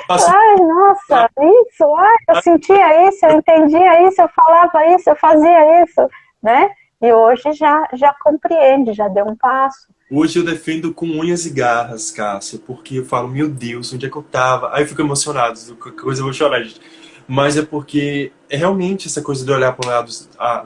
[0.09, 0.33] Nossa.
[0.35, 5.83] Ai, nossa, isso, ai, eu sentia isso, eu entendia isso, eu falava isso, eu fazia
[5.83, 6.09] isso,
[6.43, 6.71] né?
[7.01, 9.87] E hoje já, já compreende, já deu um passo.
[10.11, 14.11] Hoje eu defendo com unhas e garras, Cássia, porque eu falo, meu Deus, onde é
[14.11, 14.75] que eu tava?
[14.75, 16.81] Aí eu fico emocionado, qualquer coisa eu vou chorar, gente.
[17.27, 20.13] Mas é porque é realmente essa coisa de olhar para o lado,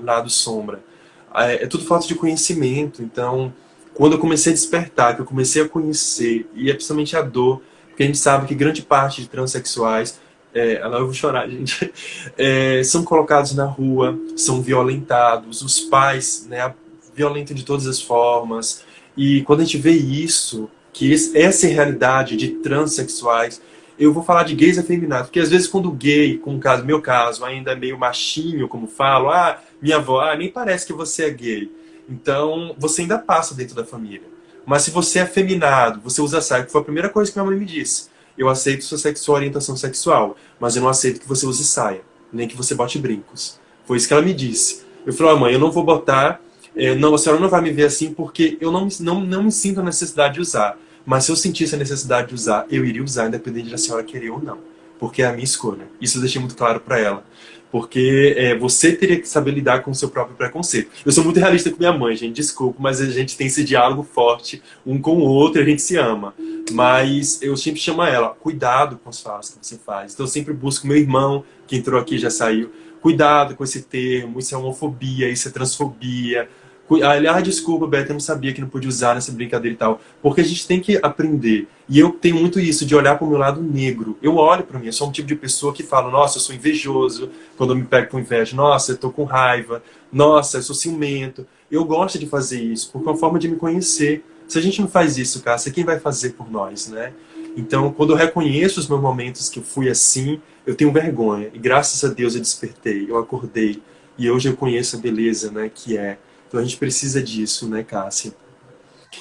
[0.05, 0.81] lado sombra.
[1.35, 3.03] É, é tudo falta de conhecimento.
[3.03, 3.53] Então,
[3.95, 7.61] quando eu comecei a despertar, que eu comecei a conhecer, e é principalmente a dor,
[8.03, 10.21] porque a gente sabe que grande parte de transexuais
[10.55, 11.93] é, agora eu vou chorar, gente,
[12.37, 16.75] é, são colocados na rua, são violentados, os pais né,
[17.15, 18.85] violentam de todas as formas.
[19.17, 23.63] E quando a gente vê isso, que essa é realidade de transexuais,
[23.99, 27.01] eu vou falar de gays afeminados, porque às vezes quando o gay, como caso, meu
[27.01, 31.25] caso, ainda é meio machinho, como falo, ah, minha avó, ah, nem parece que você
[31.25, 31.71] é gay.
[32.09, 34.32] Então, você ainda passa dentro da família.
[34.65, 37.49] Mas se você é afeminado, você usa saia, que foi a primeira coisa que minha
[37.49, 41.47] mãe me disse eu aceito sua sexual orientação sexual, mas eu não aceito que você
[41.47, 42.03] use saia,
[42.33, 43.59] nem que você bote brincos.
[43.87, 44.83] Foi isso que ela me disse.
[45.05, 46.41] Eu falei, oh, mãe, eu não vou botar,
[46.75, 49.53] é, não, a senhora não vai me ver assim porque eu não, não, não me
[49.53, 50.79] sinto a necessidade de usar.
[51.05, 54.31] Mas se eu sentisse a necessidade de usar, eu iria usar, independente da senhora querer
[54.31, 54.59] ou não.
[54.99, 55.89] Porque é a minha escolha.
[56.01, 57.25] Isso eu deixei muito claro para ela.
[57.73, 60.91] Porque é, você teria que saber lidar com o seu próprio preconceito.
[61.07, 64.03] Eu sou muito realista com minha mãe, gente, desculpa, mas a gente tem esse diálogo
[64.03, 66.35] forte um com o outro e a gente se ama.
[66.71, 70.13] Mas eu sempre chamo ela, cuidado com as falas que você faz.
[70.13, 72.71] Então eu sempre busco meu irmão, que entrou aqui já saiu,
[73.01, 76.51] cuidado com esse termo, isso é homofobia, isso é transfobia,
[77.01, 80.01] ah, desculpa, Beto, eu não sabia que não podia usar nessa brincadeira e tal.
[80.21, 81.69] Porque a gente tem que aprender.
[81.89, 84.19] E eu tenho muito isso, de olhar para o meu lado negro.
[84.21, 86.55] Eu olho para mim, eu sou um tipo de pessoa que fala, nossa, eu sou
[86.55, 89.83] invejoso, quando eu me pego com inveja, nossa, eu tô com raiva,
[90.13, 91.47] nossa, eu sou ciumento.
[91.71, 94.25] Eu gosto de fazer isso, porque é uma forma de me conhecer.
[94.49, 97.13] Se a gente não faz isso, Cássia, quem vai fazer por nós, né?
[97.57, 101.51] Então, quando eu reconheço os meus momentos que eu fui assim, eu tenho vergonha.
[101.53, 103.83] E graças a Deus eu despertei, eu acordei.
[104.17, 106.19] E hoje eu conheço a beleza, né, que é
[106.53, 108.35] então a gente precisa disso, né, Cássia?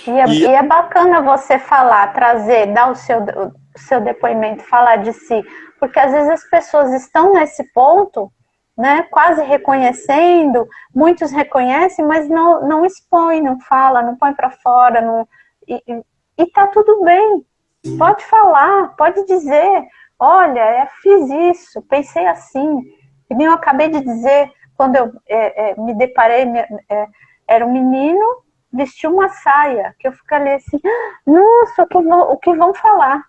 [0.05, 0.39] E é, e...
[0.41, 5.41] e é bacana você falar, trazer, dar o seu, o seu depoimento, falar de si,
[5.79, 8.29] porque às vezes as pessoas estão nesse ponto,
[8.77, 14.99] né, quase reconhecendo, muitos reconhecem, mas não, não expõe, não fala, não põe para fora,
[14.99, 15.25] não,
[15.65, 16.03] e, e,
[16.37, 17.45] e tá tudo bem.
[17.85, 17.97] Sim.
[17.97, 19.83] Pode falar, pode dizer,
[20.19, 22.81] olha, eu fiz isso, pensei assim,
[23.29, 24.51] e nem eu acabei de dizer,
[24.81, 26.43] quando eu é, é, me deparei,
[26.89, 27.07] é,
[27.47, 28.25] era um menino,
[28.73, 30.79] vestiu uma saia, que eu fiquei assim,
[31.23, 33.23] nossa, o que, vão, o que vão falar?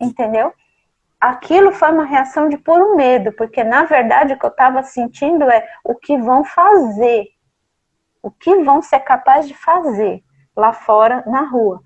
[0.00, 0.50] Entendeu?
[1.20, 5.44] Aquilo foi uma reação de puro medo, porque na verdade o que eu estava sentindo
[5.44, 7.26] é o que vão fazer,
[8.22, 10.22] o que vão ser capazes de fazer
[10.56, 11.82] lá fora na rua.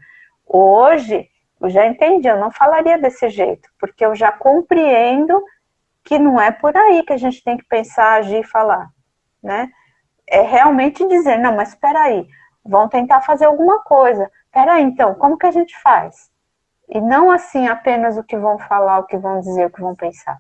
[0.46, 1.28] Hoje,
[1.61, 5.42] eu já entendi, eu não falaria desse jeito, porque eu já compreendo
[6.05, 8.88] que não é por aí que a gente tem que pensar, agir e falar,
[9.42, 9.70] né?
[10.26, 12.26] É realmente dizer, não, mas espera aí,
[12.64, 14.30] vão tentar fazer alguma coisa.
[14.46, 16.30] Espera aí, então, como que a gente faz?
[16.88, 19.94] E não assim apenas o que vão falar, o que vão dizer, o que vão
[19.94, 20.38] pensar.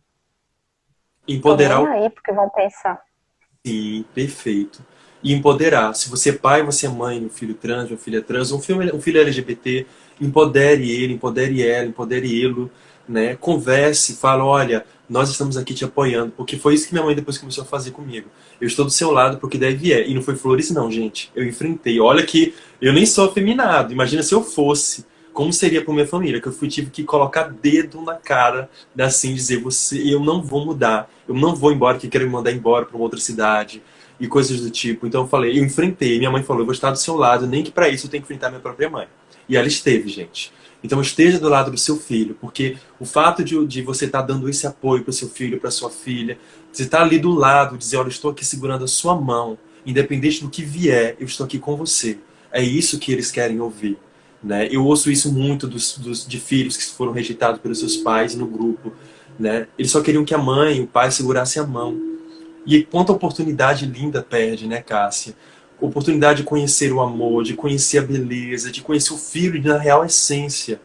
[1.26, 1.80] Empoderar.
[1.80, 3.00] Tô aí porque vão pensar.
[3.64, 4.84] Sim, perfeito.
[5.22, 5.94] E empoderar.
[5.94, 8.94] Se você é pai, você é mãe, um filho trans, uma filha trans, um filho,
[8.94, 9.86] um filho LGBT,
[10.20, 12.70] empodere ele, empodere ela, empodere ele,
[13.08, 13.36] né?
[13.36, 17.36] Converse, fala, olha, nós estamos aqui te apoiando, porque foi isso que minha mãe depois
[17.36, 18.30] começou a fazer comigo.
[18.58, 20.08] Eu estou do seu lado porque deve é.
[20.08, 21.30] E não foi flores, não, gente.
[21.36, 22.00] Eu enfrentei.
[22.00, 23.92] Olha que eu nem sou afeminado.
[23.92, 25.04] Imagina se eu fosse.
[25.30, 26.40] Como seria para minha família?
[26.40, 30.64] Que eu fui, tive que colocar dedo na cara, assim, dizer: você, eu não vou
[30.64, 31.10] mudar.
[31.28, 33.82] Eu não vou embora, que quero me mandar embora para uma outra cidade.
[34.18, 35.06] E coisas do tipo.
[35.06, 36.16] Então eu falei: eu enfrentei.
[36.16, 38.22] Minha mãe falou: eu vou estar do seu lado, nem que para isso eu tenho
[38.22, 39.06] que enfrentar minha própria mãe.
[39.46, 40.50] E ela esteve, gente.
[40.82, 44.26] Então esteja do lado do seu filho, porque o fato de, de você estar tá
[44.26, 46.38] dando esse apoio para o seu filho, para sua filha,
[46.72, 49.56] você estar tá ali do lado, dizer, olha, estou aqui segurando a sua mão,
[49.86, 52.18] independente do que vier, eu estou aqui com você.
[52.50, 53.96] É isso que eles querem ouvir.
[54.42, 54.68] Né?
[54.70, 58.46] Eu ouço isso muito dos, dos, de filhos que foram rejeitados pelos seus pais no
[58.46, 58.92] grupo.
[59.38, 59.68] Né?
[59.78, 61.96] Eles só queriam que a mãe, o pai segurassem a mão.
[62.66, 65.34] E quanta oportunidade linda perde, né, Cássia?
[65.86, 70.04] Oportunidade de conhecer o amor, de conhecer a beleza, de conhecer o filho na real
[70.04, 70.80] essência.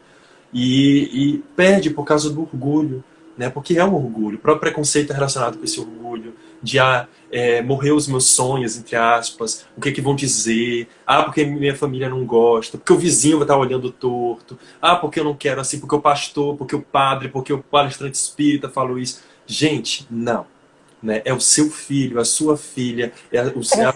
[0.52, 3.04] E, e perde por causa do orgulho,
[3.36, 3.50] né?
[3.50, 4.36] porque é um orgulho.
[4.36, 8.76] O próprio preconceito é relacionado com esse orgulho, de ah, é, morrer os meus sonhos,
[8.76, 12.92] entre aspas, o que, é que vão dizer, ah, porque minha família não gosta, porque
[12.92, 16.56] o vizinho vai estar olhando torto, ah, porque eu não quero assim, porque o pastor,
[16.56, 19.22] porque o padre, porque o palestrante espírita falou isso.
[19.46, 20.46] Gente, não.
[21.02, 21.22] Né?
[21.24, 23.92] É o seu filho, a sua filha, é o, Precisa...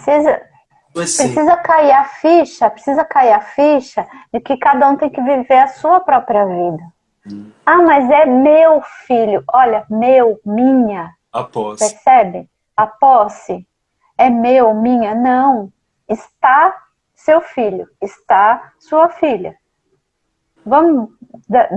[0.93, 5.57] Precisa cair a ficha, precisa cair a ficha de que cada um tem que viver
[5.57, 6.83] a sua própria vida.
[7.31, 7.51] Hum.
[7.65, 9.43] Ah, mas é meu filho.
[9.51, 11.11] Olha, meu, minha.
[11.31, 11.89] A posse.
[11.89, 12.49] Percebe?
[12.77, 13.65] A posse.
[14.17, 15.15] É meu, minha.
[15.15, 15.71] Não.
[16.07, 16.75] está
[17.15, 19.55] seu filho, está sua filha.
[20.65, 21.09] Vamos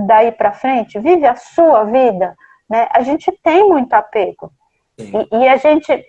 [0.05, 2.35] daí para frente, vive a sua vida,
[2.69, 2.87] né?
[2.91, 4.51] A gente tem muito apego.
[4.97, 6.05] E, e, a gente,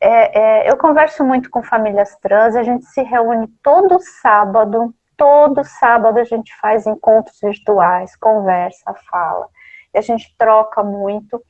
[0.00, 5.62] é, é, eu converso muito com famílias trans, a gente se reúne todo sábado, todo
[5.62, 9.46] sábado a gente faz encontros virtuais, conversa, fala,
[9.94, 11.42] e a gente troca muito.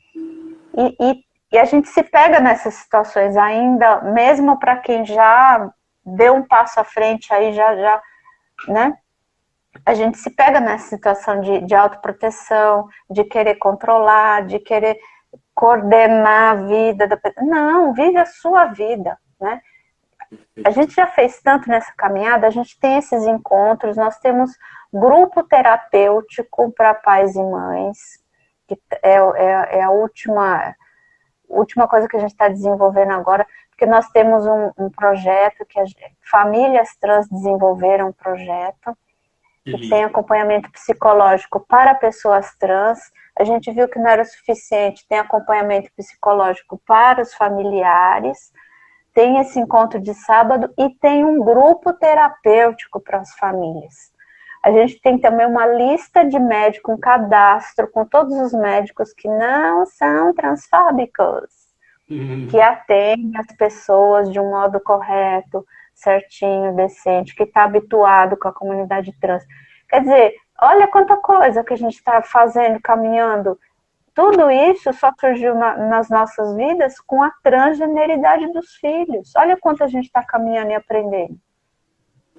[0.76, 5.70] E, e, e a gente se pega nessas situações ainda, mesmo para quem já
[6.04, 8.02] deu um passo à frente, aí já, já,
[8.66, 8.96] né?
[9.86, 14.98] A gente se pega nessa situação de, de autoproteção, de querer controlar, de querer
[15.60, 17.46] coordenar a vida da pessoa.
[17.46, 19.60] Não, vive a sua vida, né?
[20.64, 24.50] A gente já fez tanto nessa caminhada, a gente tem esses encontros, nós temos
[24.90, 27.98] grupo terapêutico para pais e mães,
[28.66, 30.74] que é, é, é a última,
[31.46, 35.78] última coisa que a gente está desenvolvendo agora, porque nós temos um, um projeto que
[35.78, 35.90] as
[36.22, 38.96] famílias trans desenvolveram um projeto
[39.64, 42.98] que tem acompanhamento psicológico para pessoas trans.
[43.38, 48.52] A gente viu que não era suficiente, tem acompanhamento psicológico para os familiares,
[49.14, 54.10] tem esse encontro de sábado e tem um grupo terapêutico para as famílias.
[54.62, 59.26] A gente tem também uma lista de médicos, um cadastro com todos os médicos que
[59.26, 61.48] não são transfóbicos,
[62.10, 62.46] uhum.
[62.50, 65.64] que atendem as pessoas de um modo correto,
[66.02, 69.44] certinho, decente, que está habituado com a comunidade trans.
[69.88, 73.58] Quer dizer, olha quanta coisa que a gente está fazendo, caminhando.
[74.14, 79.32] Tudo isso só surgiu na, nas nossas vidas com a transgeneridade dos filhos.
[79.36, 81.38] Olha quanto a gente está caminhando e aprendendo.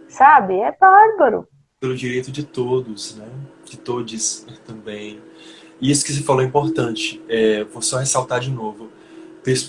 [0.07, 0.59] Sabe?
[0.59, 1.47] É bárbaro.
[1.79, 3.27] Pelo direito de todos, né?
[3.63, 5.21] De todos também.
[5.79, 7.23] E isso que você falou é importante.
[7.27, 8.89] É, vou só ressaltar de novo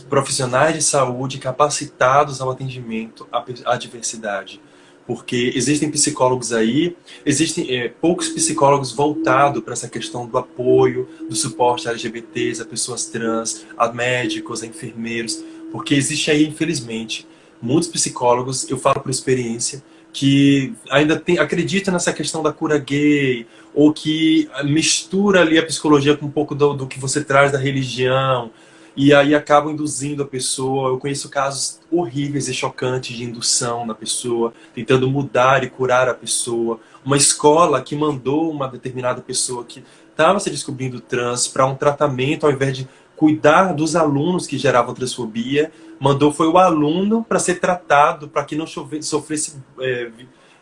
[0.09, 3.27] profissionais de saúde capacitados ao atendimento
[3.65, 4.61] à, diversidade.
[5.07, 6.97] Porque existem psicólogos aí,
[7.27, 12.65] existem é, poucos psicólogos voltados para essa questão do apoio, do suporte a LGBTs, a
[12.65, 15.43] pessoas trans, a médicos, a enfermeiros,
[15.73, 17.27] porque existe aí, infelizmente,
[17.61, 23.47] muitos psicólogos, eu falo por experiência, que ainda tem, acredita nessa questão da cura gay,
[23.75, 27.59] ou que mistura ali a psicologia com um pouco do, do que você traz da
[27.59, 28.51] religião,
[28.97, 30.91] e aí acabam induzindo a pessoa.
[30.91, 36.15] Eu conheço casos horríveis e chocantes de indução na pessoa, tentando mudar e curar a
[36.15, 36.79] pessoa.
[37.05, 42.47] Uma escola que mandou uma determinada pessoa que estava se descobrindo trans para um tratamento
[42.47, 45.71] ao invés de cuidar dos alunos que geravam transfobia,
[46.01, 50.11] mandou foi o aluno para ser tratado para que não sofresse é,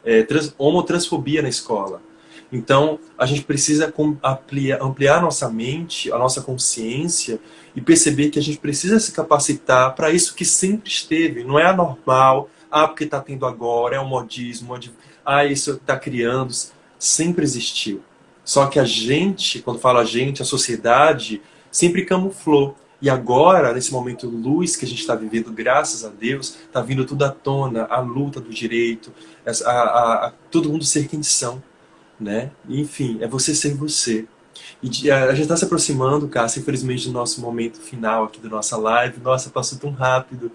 [0.04, 2.02] é, trans, homotransfobia na escola.
[2.52, 3.92] Então, a gente precisa
[4.80, 7.38] ampliar, nossa mente, a nossa consciência
[7.76, 11.44] e perceber que a gente precisa se capacitar para isso que sempre esteve.
[11.44, 14.76] Não é anormal, ah, porque está tendo agora, é um modismo,
[15.24, 16.52] ah, isso está criando.
[16.98, 18.02] Sempre existiu.
[18.44, 21.40] Só que a gente, quando fala a gente, a sociedade,
[21.70, 22.76] sempre camuflou.
[23.00, 27.06] E agora, nesse momento luz que a gente está vivendo, graças a Deus, está vindo
[27.06, 29.12] tudo à tona, a luta do direito,
[29.46, 31.62] a, a, a, todo mundo ser quem são
[32.20, 32.50] né?
[32.68, 34.26] Enfim, é você ser você.
[34.82, 38.76] E a gente está se aproximando, Cássia, infelizmente, do nosso momento final aqui da nossa
[38.76, 39.20] live.
[39.20, 40.52] Nossa, passou tão rápido.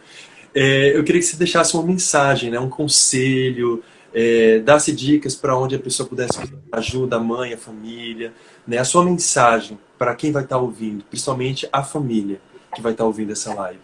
[0.53, 2.59] É, eu queria que você deixasse uma mensagem, né?
[2.59, 6.39] um conselho, é, desse dicas para onde a pessoa pudesse
[6.71, 8.33] ajuda, a mãe, a família,
[8.65, 8.77] né?
[8.77, 12.39] a sua mensagem para quem vai estar tá ouvindo, principalmente a família
[12.73, 13.79] que vai estar tá ouvindo essa live.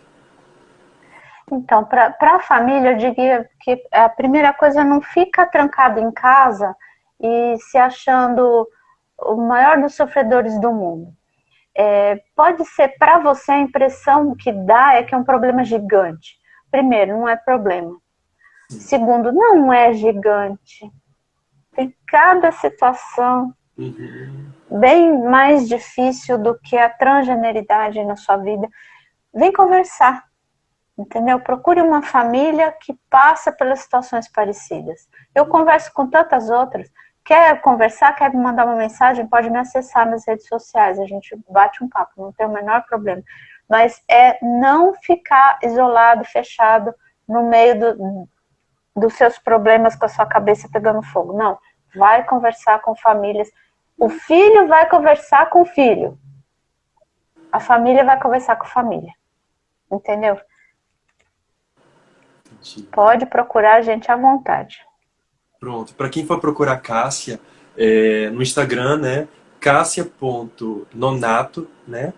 [1.52, 6.74] Então, para a família, eu diria que a primeira coisa não fica trancado em casa
[7.22, 8.68] e se achando
[9.18, 11.14] o maior dos sofredores do mundo.
[11.76, 16.38] É, pode ser para você a impressão que dá é que é um problema gigante.
[16.70, 17.96] Primeiro, não é problema.
[18.70, 20.90] Segundo, não é gigante.
[21.74, 24.52] Tem cada situação uhum.
[24.80, 28.68] bem mais difícil do que a transgeneridade na sua vida.
[29.34, 30.24] Vem conversar,
[30.98, 31.40] entendeu?
[31.40, 35.08] Procure uma família que passa pelas situações parecidas.
[35.34, 36.90] Eu converso com tantas outras
[37.24, 41.38] Quer conversar, quer me mandar uma mensagem, pode me acessar nas redes sociais, a gente
[41.50, 43.22] bate um papo, não tem o menor problema.
[43.70, 46.94] Mas é não ficar isolado, fechado,
[47.28, 48.28] no meio do,
[48.96, 51.34] dos seus problemas com a sua cabeça pegando fogo.
[51.34, 51.58] Não,
[51.96, 53.50] vai conversar com famílias.
[53.98, 56.18] O filho vai conversar com o filho.
[57.52, 59.14] A família vai conversar com a família.
[59.92, 60.40] Entendeu?
[62.92, 64.86] Pode procurar a gente à vontade.
[65.62, 65.94] Pronto.
[65.94, 67.40] Para quem for procurar Cássia
[67.78, 69.28] é, no Instagram, né?
[69.60, 72.14] Cássia.nonato, né?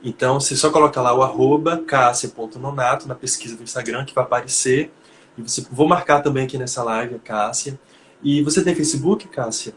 [0.00, 4.92] Então, você só coloca lá o arroba cássia.nonato na pesquisa do Instagram que vai aparecer.
[5.36, 7.76] E você, vou marcar também aqui nessa live a Cássia.
[8.22, 9.74] E você tem Facebook, Cássia?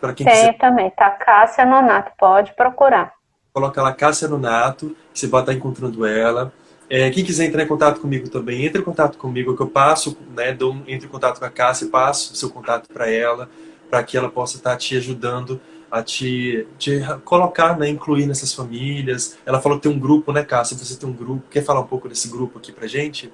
[0.00, 0.56] Para quem tem quiser.
[0.58, 1.10] também, tá?
[1.10, 3.14] Cássia Nonato, pode procurar.
[3.52, 6.52] Coloca lá Cássia Nonato, você vai estar encontrando ela.
[6.90, 10.16] É, quem quiser entrar em contato comigo também, entre em contato comigo, que eu passo,
[10.34, 13.48] né, dou, entre em contato com a Cássia, passo o seu contato para ela,
[13.90, 15.60] para que ela possa estar te ajudando
[15.90, 19.38] a te, te colocar, né, incluir nessas famílias.
[19.44, 20.76] Ela falou que tem um grupo, né, Cássia?
[20.76, 21.42] Você tem um grupo.
[21.50, 23.32] Quer falar um pouco desse grupo aqui pra gente?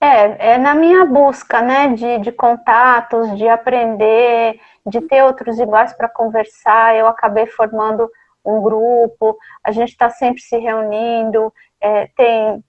[0.00, 5.92] É, é na minha busca, né, de, de contatos, de aprender, de ter outros iguais
[5.92, 8.10] para conversar, eu acabei formando
[8.44, 12.64] um grupo, a gente está sempre se reunindo, é, tem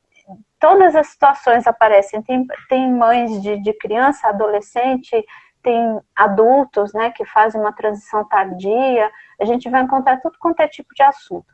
[0.60, 5.12] todas as situações aparecem, tem, tem mães de, de criança, adolescente,
[5.62, 10.68] tem adultos, né, que fazem uma transição tardia, a gente vai encontrar tudo quanto é
[10.68, 11.48] tipo de assunto.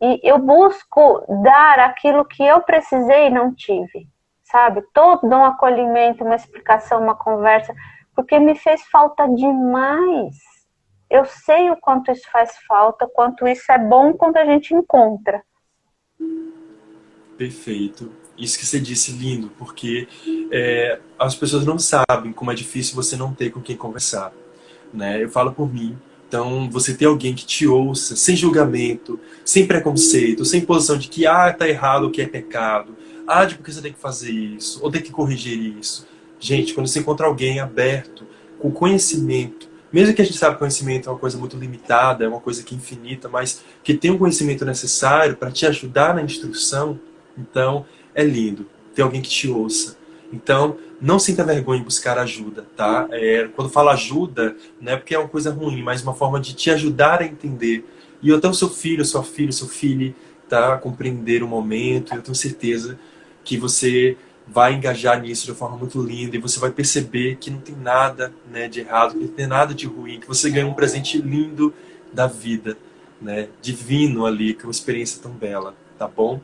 [0.00, 4.08] E eu busco dar aquilo que eu precisei e não tive,
[4.42, 4.82] sabe?
[4.92, 7.72] Todo um acolhimento, uma explicação, uma conversa,
[8.14, 10.36] porque me fez falta demais.
[11.08, 15.42] Eu sei o quanto isso faz falta, quanto isso é bom quando a gente encontra.
[17.36, 20.08] Perfeito isso que você disse lindo, porque
[20.50, 24.32] é, as pessoas não sabem como é difícil você não ter com quem conversar.
[24.92, 25.22] Né?
[25.22, 25.96] Eu falo por mim.
[26.28, 31.26] Então, você ter alguém que te ouça, sem julgamento, sem preconceito, sem posição de que
[31.26, 34.30] ah, tá errado ou que é pecado, ah, de por que você tem que fazer
[34.30, 36.06] isso, ou tem que corrigir isso.
[36.40, 38.26] Gente, quando você encontra alguém aberto,
[38.58, 42.28] com conhecimento, mesmo que a gente sabe que conhecimento é uma coisa muito limitada, é
[42.28, 46.14] uma coisa que é infinita, mas que tem o um conhecimento necessário para te ajudar
[46.14, 46.98] na instrução,
[47.36, 49.96] então é lindo ter alguém que te ouça.
[50.32, 53.06] Então, não sinta vergonha em buscar ajuda, tá?
[53.10, 56.54] É, quando falo ajuda, não é porque é uma coisa ruim, mas uma forma de
[56.54, 57.84] te ajudar a entender.
[58.22, 60.14] E até o seu filho, sua filha, seu filho,
[60.48, 60.78] tá?
[60.78, 62.14] Compreender o momento.
[62.14, 62.98] Eu tenho certeza
[63.44, 64.16] que você
[64.46, 67.76] vai engajar nisso de uma forma muito linda e você vai perceber que não tem
[67.76, 71.18] nada né, de errado, que não tem nada de ruim, que você ganhou um presente
[71.18, 71.72] lindo
[72.12, 72.76] da vida,
[73.20, 73.48] né?
[73.60, 76.40] Divino ali, que é uma experiência tão bela, tá bom?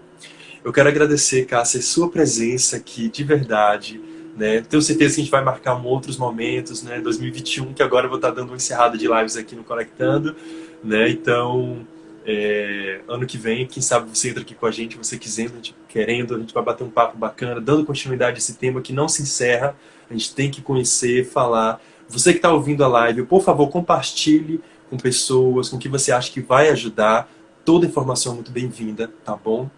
[0.68, 3.98] Eu quero agradecer, Cássia, sua presença aqui, de verdade.
[4.36, 4.60] Né?
[4.60, 7.00] Tenho certeza que a gente vai marcar outros momentos, né?
[7.00, 10.36] 2021, que agora eu vou estar dando uma encerrada de lives aqui no Conectando.
[10.84, 11.08] Né?
[11.08, 11.86] Então,
[12.26, 15.48] é, ano que vem, quem sabe você entra aqui com a gente, você quiser, a
[15.48, 18.92] gente, querendo, a gente vai bater um papo bacana, dando continuidade a esse tema que
[18.92, 19.74] não se encerra.
[20.10, 21.80] A gente tem que conhecer, falar.
[22.10, 24.60] Você que está ouvindo a live, por favor, compartilhe
[24.90, 27.26] com pessoas, com que você acha que vai ajudar.
[27.68, 29.68] Toda informação é muito bem-vinda, tá bom?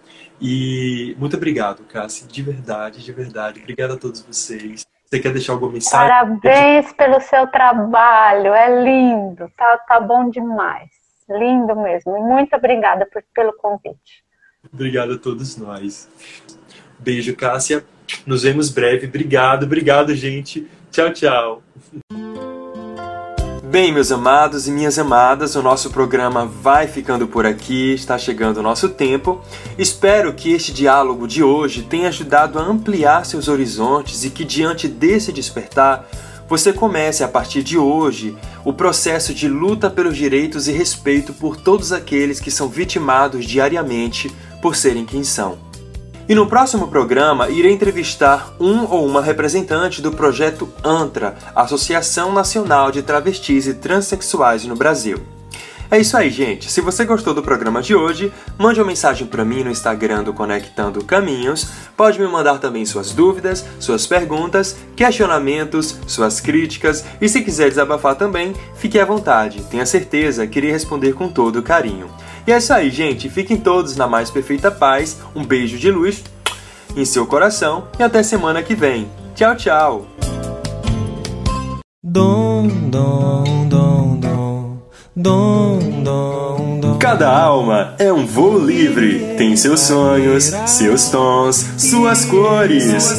[0.40, 3.58] E muito obrigado, Cassi, de verdade, de verdade.
[3.58, 4.86] Obrigado a todos vocês.
[5.04, 6.08] Você quer deixar alguma mensagem?
[6.08, 10.88] Parabéns pelo seu trabalho, é lindo, tá, tá bom demais.
[11.28, 12.16] Lindo mesmo.
[12.16, 14.22] Muito obrigada por, pelo convite.
[14.72, 16.08] Obrigado a todos nós.
[16.96, 17.84] Beijo, Cássia.
[18.24, 19.08] Nos vemos breve.
[19.08, 20.70] Obrigado, obrigado, gente.
[20.92, 21.62] Tchau, tchau.
[23.70, 28.56] Bem, meus amados e minhas amadas, o nosso programa vai ficando por aqui, está chegando
[28.56, 29.40] o nosso tempo.
[29.78, 34.88] Espero que este diálogo de hoje tenha ajudado a ampliar seus horizontes e que, diante
[34.88, 36.04] desse despertar,
[36.48, 41.56] você comece a partir de hoje o processo de luta pelos direitos e respeito por
[41.56, 45.69] todos aqueles que são vitimados diariamente por serem quem são.
[46.30, 52.92] E no próximo programa irei entrevistar um ou uma representante do projeto ANTRA, Associação Nacional
[52.92, 55.18] de Travestis e Transsexuais no Brasil.
[55.90, 56.70] É isso aí, gente.
[56.70, 60.32] Se você gostou do programa de hoje, mande uma mensagem para mim no Instagram do
[60.32, 61.66] Conectando Caminhos.
[61.96, 68.14] Pode me mandar também suas dúvidas, suas perguntas, questionamentos, suas críticas e se quiser desabafar
[68.14, 69.64] também, fique à vontade.
[69.64, 72.08] Tenha certeza que irei responder com todo carinho.
[72.46, 73.28] E é isso aí, gente.
[73.28, 75.18] Fiquem todos na mais perfeita paz.
[75.34, 76.22] Um beijo de luz
[76.96, 79.10] em seu coração e até semana que vem.
[79.34, 80.06] Tchau, tchau.
[87.00, 89.34] Cada alma é um voo livre.
[89.36, 93.18] Tem seus sonhos, seus tons, suas cores.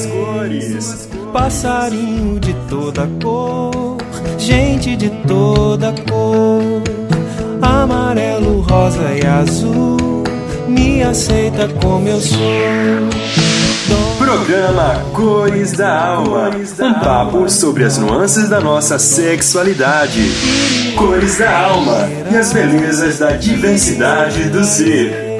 [1.33, 3.97] Passarinho de toda cor,
[4.37, 6.81] gente de toda cor
[7.61, 10.23] amarelo, rosa e azul.
[10.67, 13.50] Me aceita como eu sou.
[14.31, 16.51] Programa Cores da Alma.
[16.79, 20.21] Um papo sobre as nuances da nossa sexualidade.
[20.95, 25.30] Cores da Alma e as belezas da diversidade do ser.